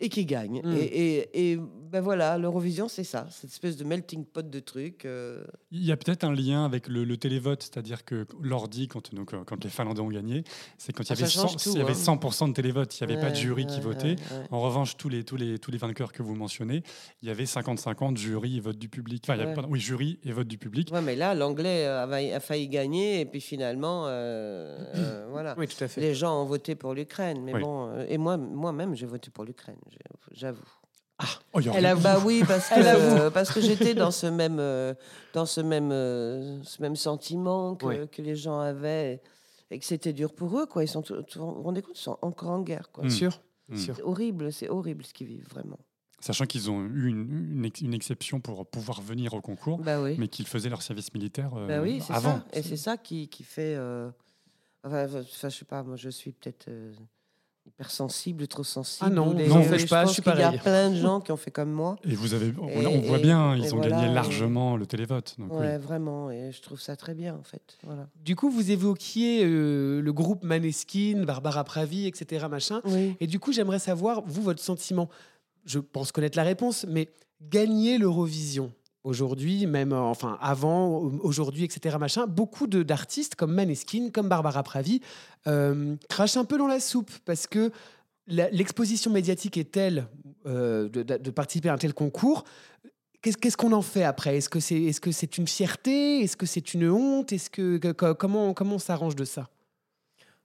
[0.00, 0.60] et qui gagne.
[0.64, 0.72] Mm.
[0.76, 1.58] Et, et, et
[1.90, 5.04] ben voilà, l'Eurovision, c'est ça, cette espèce de melting pot de trucs.
[5.06, 9.14] euh, Il y a peut-être un lien avec le, le télévote, c'est-à-dire que l'ordi, quand,
[9.14, 10.44] donc, euh, quand les Finlandais ont gagné,
[10.76, 12.14] c'est quand il y Ah, avait, ça change 100, tout, il y avait hein.
[12.16, 14.04] 100% de télévote, il n'y avait pas de ouais, jury qui votait.
[14.08, 14.46] ouais, ouais.
[14.50, 16.82] En revanche, tous les, tous, les, tous les vainqueurs que vous mentionnez,
[17.22, 19.22] il y avait 50-50 jury et vote du public.
[19.24, 19.54] Enfin, il y avait- Ouais.
[19.54, 20.90] pardon, oui, jury et vote du public.
[20.92, 25.54] Ouais, mais là, l'anglais a, failli- a failli gagner, et puis finalement, euh, euh, voilà.
[25.56, 26.02] Oui, tout à fait.
[26.02, 27.62] Les gens ont voté pour l'Ukraine, mais Oui.
[27.62, 29.76] bon, et moi, moi-même, j'ai voté pour l'Ukraine,
[30.32, 30.62] j'avoue.
[31.52, 32.02] Oh, il y a Elle avoue.
[32.02, 34.94] Bah oui, parce que, euh, parce que j'étais dans ce même, euh,
[35.34, 39.20] dans ce même, euh, ce même sentiment que, que les gens avaient
[39.70, 40.66] et que c'était dur pour eux.
[40.66, 40.84] Quoi.
[40.84, 42.90] Ils sont, tout- tout- vous vous rendez compte, ils sont encore en guerre.
[42.92, 43.04] Quoi.
[43.04, 43.10] Mm.
[43.10, 43.76] Sûr, Mm.
[43.76, 43.96] sûr.
[43.96, 45.78] C'est horrible, c'est horrible ce qu'ils vivent, vraiment.
[46.20, 50.00] Sachant qu'ils ont eu une, une, ex- une exception pour pouvoir venir au concours, Bah
[50.00, 52.38] oui, mais qu'ils faisaient leur service militaire euh, bah oui c'est avant.
[52.38, 52.44] ça.
[52.54, 53.74] Et c'est ça qui, qui fait...
[53.76, 54.10] euh,
[54.84, 56.68] Enfin, enfin, je sais pas, moi je suis peut-être...
[57.68, 59.10] hypersensible, trop sensible.
[59.10, 61.36] Ah non, les- non, je pas, je qu'il y a plein de gens qui ont
[61.36, 61.96] fait comme moi.
[62.04, 64.14] Et vous avez, on, Et- on voit et- bien, et ils ont voilà, gagné et-
[64.14, 65.36] largement le télévote.
[65.38, 65.66] Donc, oui.
[65.78, 67.78] Vraiment, et je trouve ça très bien, en fait.
[67.84, 68.08] Voilà.
[68.24, 72.46] Du coup, vous évoquiez euh, le groupe Maneskin, Barbara Pravi, etc.
[72.50, 72.80] Machin.
[72.84, 73.16] Oui.
[73.20, 75.08] Et du coup, j'aimerais savoir, vous, votre sentiment.
[75.64, 77.08] Je pense connaître la réponse, mais
[77.42, 78.72] gagner l'Eurovision
[79.04, 81.96] aujourd'hui, même euh, enfin avant, au- aujourd'hui, etc.
[81.98, 85.00] Machin, beaucoup d'artistes comme Maneskin, comme Barbara Pravi,
[85.46, 87.70] euh, crachent un peu dans la soupe parce que
[88.26, 90.06] l'exposition médiatique est telle
[90.46, 92.44] euh, de, participer à un tel concours.
[93.22, 94.36] Qu'est-ce qu'on en fait après?
[94.36, 96.20] Est-ce que c'est est -ce une fierté?
[96.22, 97.32] Est-ce que c'est une honte?
[97.32, 97.78] Est-ce que,
[98.12, 99.48] comment, comment on s'arrange de ça?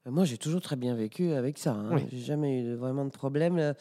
[0.06, 1.72] Moi, j'ai toujours très bien vécu avec ça.
[1.72, 1.90] hein.
[1.94, 2.02] Oui.
[2.12, 3.74] J'ai jamais eu vraiment de problème.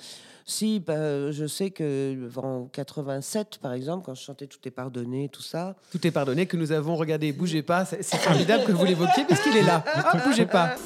[0.46, 5.28] Si, bah, je sais que en 87, par exemple, quand je chantais Tout est pardonné,
[5.30, 7.32] tout ça, Tout est pardonné, que nous avons regardé.
[7.32, 9.82] Bougez pas, c'est formidable que vous l'évoquiez puisqu'il est là.
[9.94, 10.76] Ah, bougez pas.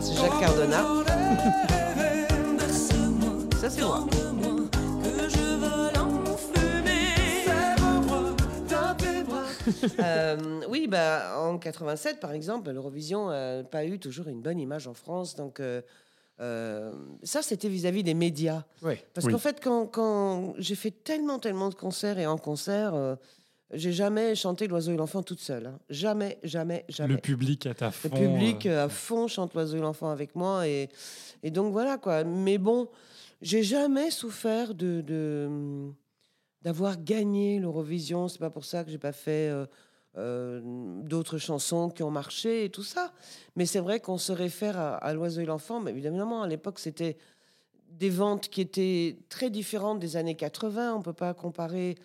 [0.00, 0.82] c'est Jacques Cardona.
[3.60, 4.06] ça, c'est moi.
[10.00, 14.86] Euh, oui, bah, en 87, par exemple, l'Eurovision n'a pas eu toujours une bonne image
[14.86, 15.34] en France.
[15.36, 15.80] Donc, euh,
[16.40, 16.92] euh,
[17.22, 18.64] ça, c'était vis-à-vis des médias.
[18.82, 19.02] Ouais.
[19.14, 19.32] Parce Oui.
[19.32, 23.14] qu'en fait, quand, quand j'ai fait tellement, tellement de concerts et en concert, euh,
[23.72, 25.66] j'ai jamais chanté L'Oiseau et l'Enfant toute seule.
[25.66, 25.78] hein.
[25.88, 27.14] Jamais, jamais, jamais.
[27.14, 28.10] Le public est à fond.
[28.12, 30.66] Le public euh, euh, à fond chante l'oiseau et l'enfant avec moi.
[30.68, 30.88] Et,
[31.42, 32.24] et donc voilà quoi.
[32.24, 32.88] Mais bon,
[33.40, 35.48] j'ai jamais souffert de, de,
[36.62, 38.28] d'avoir gagné l'Eurovision.
[38.28, 39.66] C'est pas pour ça que j'ai pas fait euh,
[40.16, 40.60] euh,
[41.02, 43.12] d'autres chansons qui ont marché et tout ça.
[43.56, 45.80] Mais c'est vrai qu'on se réfère à, à l'oiseau et l'enfant.
[45.80, 47.16] Mais évidemment, à l'époque, c'était
[47.98, 50.94] des ventes qui étaient très différentes des années 80.
[50.94, 51.96] On peut pas comparer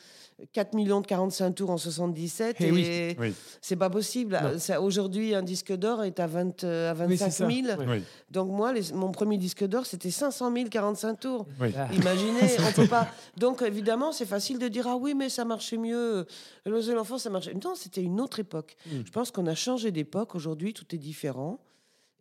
[0.53, 3.15] 4 millions de 45 tours en 77 Eh et, oui.
[3.19, 3.33] Oui.
[3.61, 4.39] c'est pas possible.
[4.79, 7.49] Aujourd'hui, un disque d'or est à, 20, euh, à Oui, c'est 25 ça.
[7.49, 7.79] 000.
[7.79, 7.85] Ouais.
[7.97, 8.03] Oui.
[8.29, 11.45] Donc moi, les- mon premier disque d'or, c'était 500 000 45 tours.
[11.59, 11.69] Oui.
[11.75, 11.87] Ah.
[11.93, 13.07] Imaginez, on peut pas.
[13.37, 16.27] Donc évidemment, c'est facile de dire ah oui, mais ça marchait mieux.
[16.65, 17.53] L'oiseau et l'enfant, ça marchait.
[17.53, 18.75] Non, c'était une autre époque.
[18.85, 18.89] Mm.
[19.05, 20.35] Je pense qu'on a changé d'époque.
[20.35, 21.59] Aujourd'hui, tout est différent.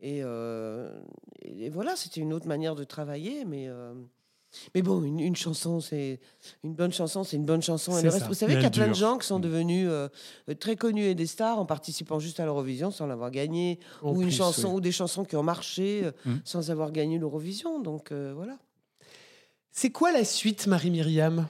[0.00, 0.90] Et, euh,
[1.42, 3.66] et voilà, c'était une autre manière de travailler, mais.
[3.68, 3.94] euh,
[4.74, 6.18] mais bon, une, une chanson, c'est
[6.64, 7.92] une bonne chanson, c'est une bonne chanson.
[7.92, 8.28] Et C'est le reste, ça.
[8.28, 9.42] vous savez qu'il y a plein de gens qui sont Mm.
[9.42, 10.08] devenus euh,
[10.58, 14.22] très connus et des stars en participant juste à l'Eurovision sans l'avoir gagné, En ou
[14.22, 14.74] une chanson, oui.
[14.76, 16.36] ou des chansons qui ont marché euh, Mm.
[16.44, 17.80] sans avoir gagné l'Eurovision.
[17.80, 18.56] Donc euh, voilà.
[19.72, 21.48] C'est quoi la suite, Marie-Myriam?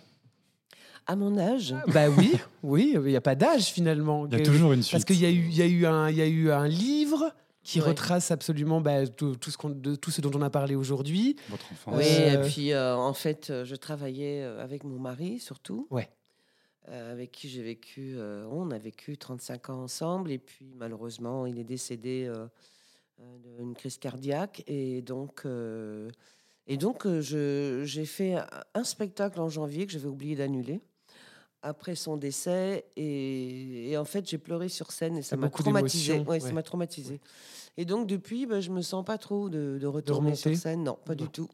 [1.06, 2.32] À mon âge, Bah oui,
[2.64, 4.26] oui, il n'y a pas d'âge finalement.
[4.26, 4.92] Il y a toujours une suite.
[4.92, 6.66] Parce qu'il y, a eu- il y, a eu un- il y a eu un
[6.66, 7.32] livre
[7.66, 7.88] qui Ouais.
[7.88, 11.36] retrace absolument bah, tout, tout ce de tout ce dont on a parlé aujourd'hui.
[11.50, 11.94] Votre enfance.
[11.96, 15.88] Oui, Euh, et puis euh, en fait, euh, je travaillais euh, avec mon mari surtout.
[15.90, 16.08] Ouais.
[16.88, 21.44] euh, avec qui j'ai vécu, euh, on a vécu 35 ans ensemble, et puis malheureusement,
[21.46, 22.46] il est décédé euh,
[23.20, 26.08] euh, d'une crise cardiaque, et donc, euh,
[26.68, 27.20] et donc euh,
[27.84, 30.80] j'ai fait un- un spectacle en janvier que j'avais oublié d'annuler
[31.66, 36.20] après son décès, et, et en fait, j'ai pleuré sur scène, et ça m'a traumatisé.
[36.20, 36.40] Ouais, ouais.
[36.40, 37.20] ça m'a traumatisé.
[37.76, 40.96] Et donc depuis, ben, je me sens pas trop de, de retourner sur scène, non,
[41.04, 41.24] pas Non.
[41.24, 41.48] du tout.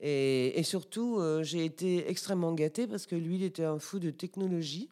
[0.00, 3.98] Et, et surtout, euh, j'ai été extrêmement gâtée parce que lui, il était un fou
[4.00, 4.88] de technologie.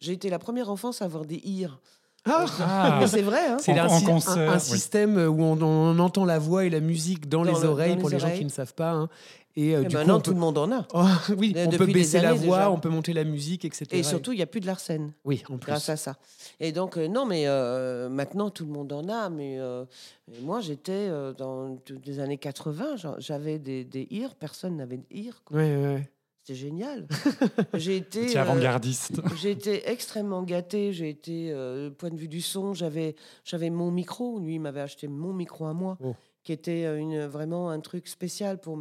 [0.00, 1.80] J'ai été la première enfance à avoir des ears.
[2.24, 2.98] Ah, Ah.
[3.00, 4.60] Mais c'est vrai, hein c'est un, oui.
[4.60, 7.94] système où on, on entend la voix et la musique dans, Dans les le- oreilles
[7.96, 8.92] dans pour les les gens qui ne savent pas.
[8.92, 9.08] hein.
[9.54, 10.34] Et, euh, Et du coup, maintenant, on tout peut...
[10.36, 10.86] le monde en a.
[10.94, 11.04] Oh,
[11.36, 12.70] oui, De- on peut baisser la voix, déjà.
[12.70, 13.86] on peut monter la musique, etc.
[13.90, 15.66] Et surtout, il n'y a plus de Larsen oui, en plus.
[15.72, 16.16] grâce à ça.
[16.58, 19.28] Et donc, euh, non, mais euh, maintenant, tout le monde en a.
[19.28, 19.84] Mais, euh,
[20.30, 24.76] mais moi, j'étais euh, dans toutes les années 80, j'en- j'avais des, des ears, personne
[24.76, 25.04] n'avait de
[25.44, 25.58] quoi.
[25.58, 26.10] Ouais, ouais, ouais.
[26.44, 27.06] C'était génial.
[27.74, 28.36] J'ai été.
[28.36, 29.20] Euh, avant-gardiste.
[29.40, 30.92] j'ai été extrêmement gâtée.
[30.92, 33.14] J'ai été, euh, point de vue du son, j'avais,
[33.44, 34.40] j'avais mon micro.
[34.40, 36.16] Lui, il m'avait acheté mon micro à moi, Oh.
[36.42, 38.76] qui était euh, une, vraiment un truc spécial pour,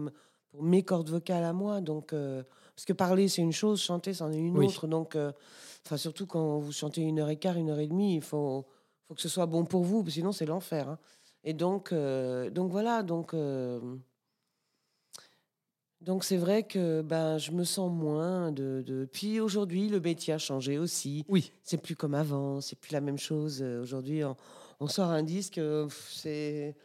[0.49, 1.82] pour mes cordes vocales à moi.
[1.82, 2.41] Donc, euh,
[2.76, 4.66] parce que parler, c'est une chose, chanter, c'en est une Oui.
[4.66, 4.88] autre.
[4.88, 5.32] Donc, euh,
[5.86, 8.66] enfin, surtout quand vous chantez une heure et quart, une heure et demie, il faut,
[9.07, 10.89] faut que ce soit bon pour vous, sinon, c'est l'enfer.
[10.89, 10.97] hein.
[11.43, 13.03] Et donc, euh, donc voilà.
[13.03, 13.36] Donc.
[16.02, 18.84] Euh, donc c'est vrai que ben, je me sens moins de...
[18.86, 19.08] de...
[19.12, 21.24] Puis aujourd'hui, le métier a changé aussi.
[21.30, 21.52] Oui.
[21.64, 23.60] C'est plus comme avant, c'est plus la même chose.
[23.62, 24.36] Euh, Aujourd'hui, on,
[24.80, 26.76] on sort un disque, euh, c'est...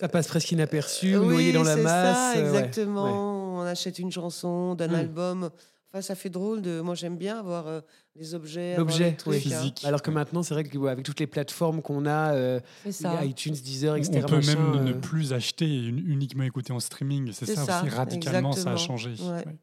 [0.00, 2.16] Ça passe presque inaperçu, Euh, noyé oui, dans la masse.
[2.16, 3.04] ça, euh, ouais, exactement.
[3.04, 3.60] ouais.
[3.62, 4.94] On achète une chanson d'un Mm.
[4.94, 5.50] album.
[5.92, 6.62] Enfin, ça fait drôle.
[6.62, 6.80] De...
[6.80, 7.80] Moi, j'aime bien avoir euh,
[8.16, 8.76] des objets.
[8.76, 9.36] L'objet, oui.
[9.36, 9.40] hein.
[9.40, 9.82] Physique.
[9.84, 12.60] Alors que maintenant, c'est vrai qu'avec toutes les plateformes qu'on a, euh,
[12.90, 13.24] ça.
[13.24, 14.20] iTunes, Deezer, etc.
[14.24, 17.30] On peut machin, même ne euh, plus acheter et un- uniquement écouter en streaming.
[17.32, 19.10] C'est ça, ça, aussi, radicalement, ça a changé.
[19.20, 19.46] Ouais.
[19.46, 19.56] Ouais.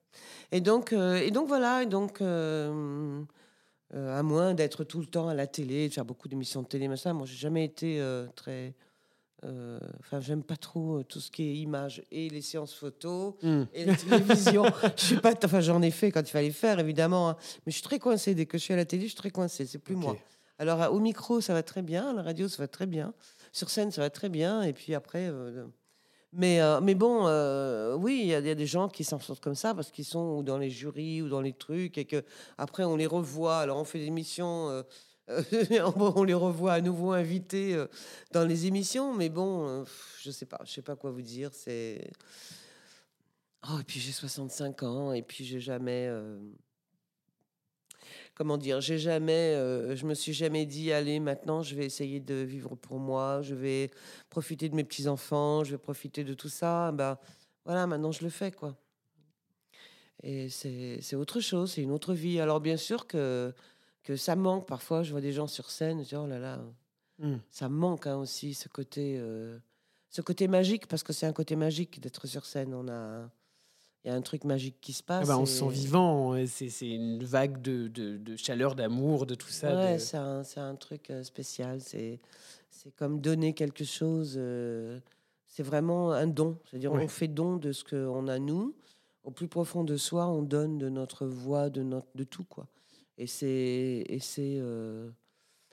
[0.51, 3.21] Et donc, euh, et donc voilà, et donc, euh,
[3.93, 6.67] euh, à moins d'être tout le temps à la télé, de faire beaucoup d'émissions de
[6.67, 8.73] télé, machin, moi, j'ai jamais été euh, très.
[9.43, 13.33] Euh, Enfin, j'aime pas trop euh, tout ce qui est images et les séances photos
[13.41, 13.63] hmm.
[13.73, 14.65] et la télévision.
[14.97, 15.33] je suis pas.
[15.43, 17.37] Enfin, j'en ai fait quand il fallait faire, évidemment, hein.
[17.65, 18.35] mais je suis très coincée.
[18.35, 19.65] Dès que je suis à la télé, je suis très coincée.
[19.65, 20.15] C'est plus moi.
[20.59, 22.09] Alors, au micro, ça va très bien.
[22.09, 23.13] À la radio, ça va très bien.
[23.51, 24.61] Sur scène, ça va très bien.
[24.63, 25.27] Et puis après.
[25.29, 25.65] euh,
[26.35, 29.03] mais, euh, mais bon, euh, oui, il y, a il y a des gens qui
[29.03, 31.99] s'en sortent comme ça parce qu'ils sont ou dans les jurys ou dans les trucs
[31.99, 32.23] et que
[32.57, 33.59] après on les revoit.
[33.59, 34.81] Alors on fait des émissions, euh,
[35.97, 37.87] on on les revoit à nouveau invités euh,
[38.31, 39.13] dans les émissions.
[39.13, 39.83] Mais bon, euh,
[40.21, 41.51] je sais pas, je sais pas quoi vous dire.
[41.53, 42.11] C'est
[43.69, 46.07] oh et puis j'ai 65 ans et puis j'ai jamais.
[46.09, 46.39] euh,
[48.35, 52.19] Comment dire, j'ai jamais, euh, je me suis jamais dit, allez, maintenant, je vais essayer
[52.19, 53.91] de vivre pour moi, je vais
[54.29, 56.91] profiter de mes petits enfants, je vais profiter de tout ça.
[56.91, 57.17] Ben
[57.65, 58.75] voilà, maintenant je le fais quoi.
[60.23, 62.39] Et c'est autre chose, c'est une autre vie.
[62.39, 63.53] Alors bien sûr que
[64.03, 65.03] que ça manque parfois.
[65.03, 66.59] Je vois des gens sur scène, je dis oh là là,
[67.19, 67.35] Mm.
[67.51, 69.57] ça manque hein, aussi ce côté euh,
[70.09, 72.73] ce côté magique parce que c'est un côté magique d'être sur scène.
[72.73, 73.29] On a
[74.03, 75.27] il y a un truc magique qui se Ah passe.
[75.29, 79.25] bah, on et- se sent vivant, et c'est une vague de, de- de chaleur, d'amour,
[79.25, 79.73] de tout ça.
[79.75, 79.99] Ouais, de-
[80.43, 81.79] c'est un, truc euh, spécial.
[81.79, 82.19] C'est,
[82.69, 84.33] c'est comme donner quelque chose.
[84.37, 84.99] euh,
[85.47, 86.57] c'est vraiment un don.
[86.65, 87.03] C'est-à-dire, Ouais.
[87.05, 88.75] on fait don de ce qu'on a nous.
[89.23, 92.43] Au plus profond de soi, on donne de notre voix, de, notre, de tout.
[92.43, 92.67] quoi.
[93.17, 94.03] Et c'est.
[94.07, 95.09] Et c'est euh,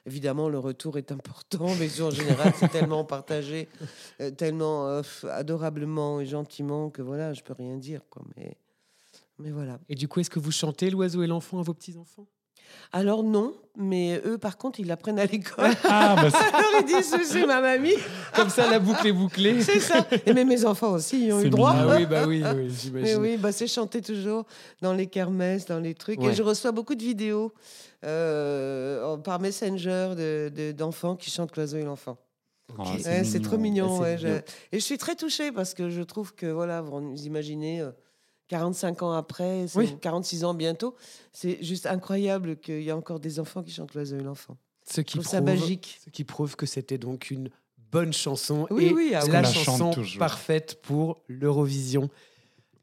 [0.06, 3.68] Évidemment, le retour est important, mais en général, c'est tellement partagé,
[4.20, 8.00] euh, tellement euh, adorablement et gentiment que voilà, je peux rien dire.
[8.08, 8.22] Quoi.
[8.36, 8.56] Mais,
[9.38, 9.78] mais voilà.
[9.88, 12.26] Et du coup, est-ce que vous chantez l'oiseau et l'enfant à vos petits-enfants?
[12.92, 15.70] Alors non, mais eux, par contre, ils l'apprennent à l'école.
[15.84, 17.94] Ah, bah, Alors ils disent c'est ma mamie.
[18.34, 19.62] Comme ça, la boucle est bouclée.
[19.62, 20.06] C'est ça.
[20.26, 21.72] Et même mes enfants aussi y ont eu droit.
[21.76, 23.16] Ah oui, bah oui, oui Mais j'imagine.
[23.18, 24.44] oui, bah c'est chanté toujours
[24.82, 26.20] dans les kermesses, dans les trucs.
[26.20, 26.30] Ouais.
[26.30, 27.52] Et je reçois beaucoup de vidéos
[28.04, 32.16] euh, par Messenger de- de- d'enfants qui chantent L'oiseau et l'enfant.
[32.78, 33.98] Oh, c'est trop mignon.
[33.98, 34.28] ouais, mignon.
[34.72, 37.90] je- Et je suis très touchée parce que je trouve que, voilà, vous imaginez, euh,
[38.50, 39.96] 45 ans après, Oui.
[40.00, 40.96] 46 ans bientôt,
[41.32, 44.56] c'est juste incroyable qu'il y ait encore des enfants qui chantent L'oiseau et l'enfant.
[44.90, 46.00] Ce qui, ça prouve, magique.
[46.04, 47.48] ce qui prouve que c'était donc une
[47.92, 49.30] bonne chanson Oui, et oui, ah oui.
[49.30, 52.10] la chanson parfaite pour l'Eurovision.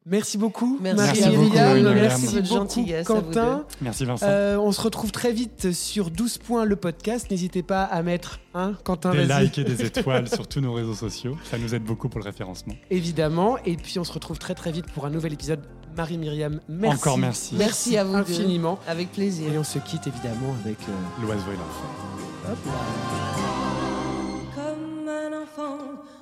[0.10, 1.94] Merci beaucoup, Merci, beaucoup, Marie-Myriam.
[1.96, 3.66] Merci Merci beaucoup, gentillesse à vous Quentin.
[3.82, 4.26] Merci Vincent.
[4.26, 7.30] Euh, on se retrouve très vite sur 12 points le podcast.
[7.30, 10.94] N'hésitez pas à mettre un, Quentin, des likes et des étoiles sur tous nos réseaux
[10.94, 11.38] sociaux.
[11.44, 12.74] Ça nous aide beaucoup pour le référencement.
[12.90, 13.58] Évidemment.
[13.66, 15.60] Et puis on se retrouve très très vite pour un nouvel épisode.
[15.98, 16.96] Marie-Myriam, merci.
[17.02, 17.56] Encore merci.
[17.58, 18.20] Merci à vous deux.
[18.20, 18.80] infiniment.
[18.88, 19.52] Avec plaisir.
[19.52, 20.78] Et on se quitte évidemment avec.
[20.88, 22.52] euh, L'oiseau et l'enfant.
[22.52, 23.47] hop là.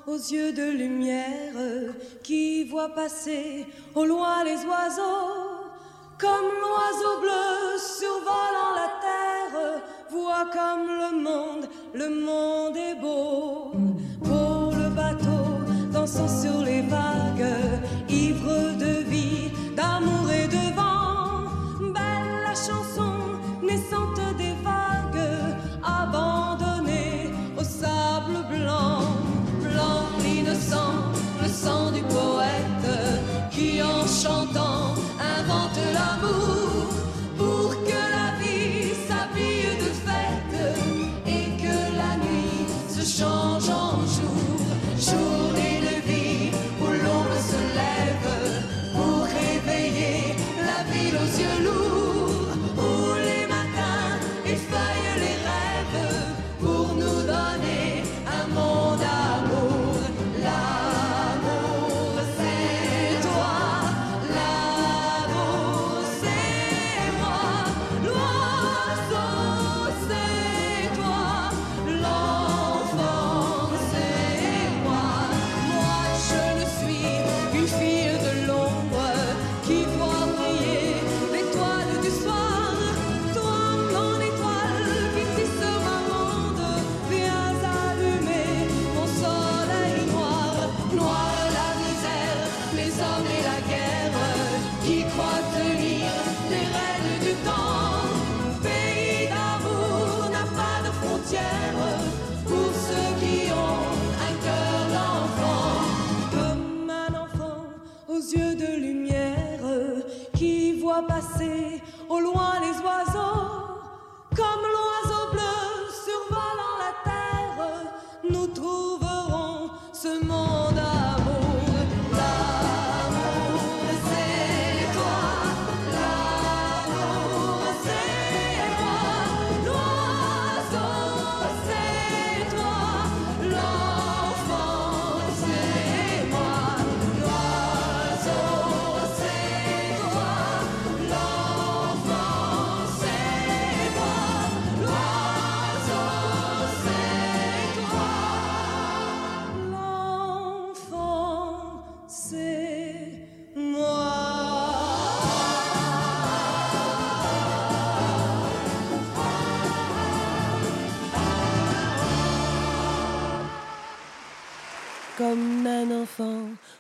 [0.08, 1.54] Aux yeux de lumière
[2.24, 5.66] qui voit passer au loin les oiseaux,
[6.20, 9.82] comme l'oiseau bleu survolant la terre,
[10.12, 13.72] voit comme le monde, le monde est beau.
[14.24, 17.52] Pour le bateau dansant sur les vagues,
[18.10, 21.50] ivre de vie, d'amour et de vent,
[21.94, 23.15] belle la chanson
[34.26, 34.75] chantant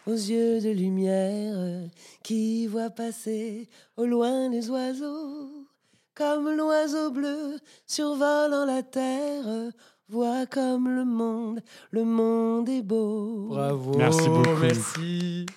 [0.08, 1.90] aux yeux de lumière
[2.24, 5.50] qui voit passer au loin les oiseaux.
[6.14, 9.72] Comme l'oiseau bleu survolant la terre,
[10.08, 13.48] voit comme le monde, le monde est beau.
[13.50, 15.56] Bravo, merci beaucoup.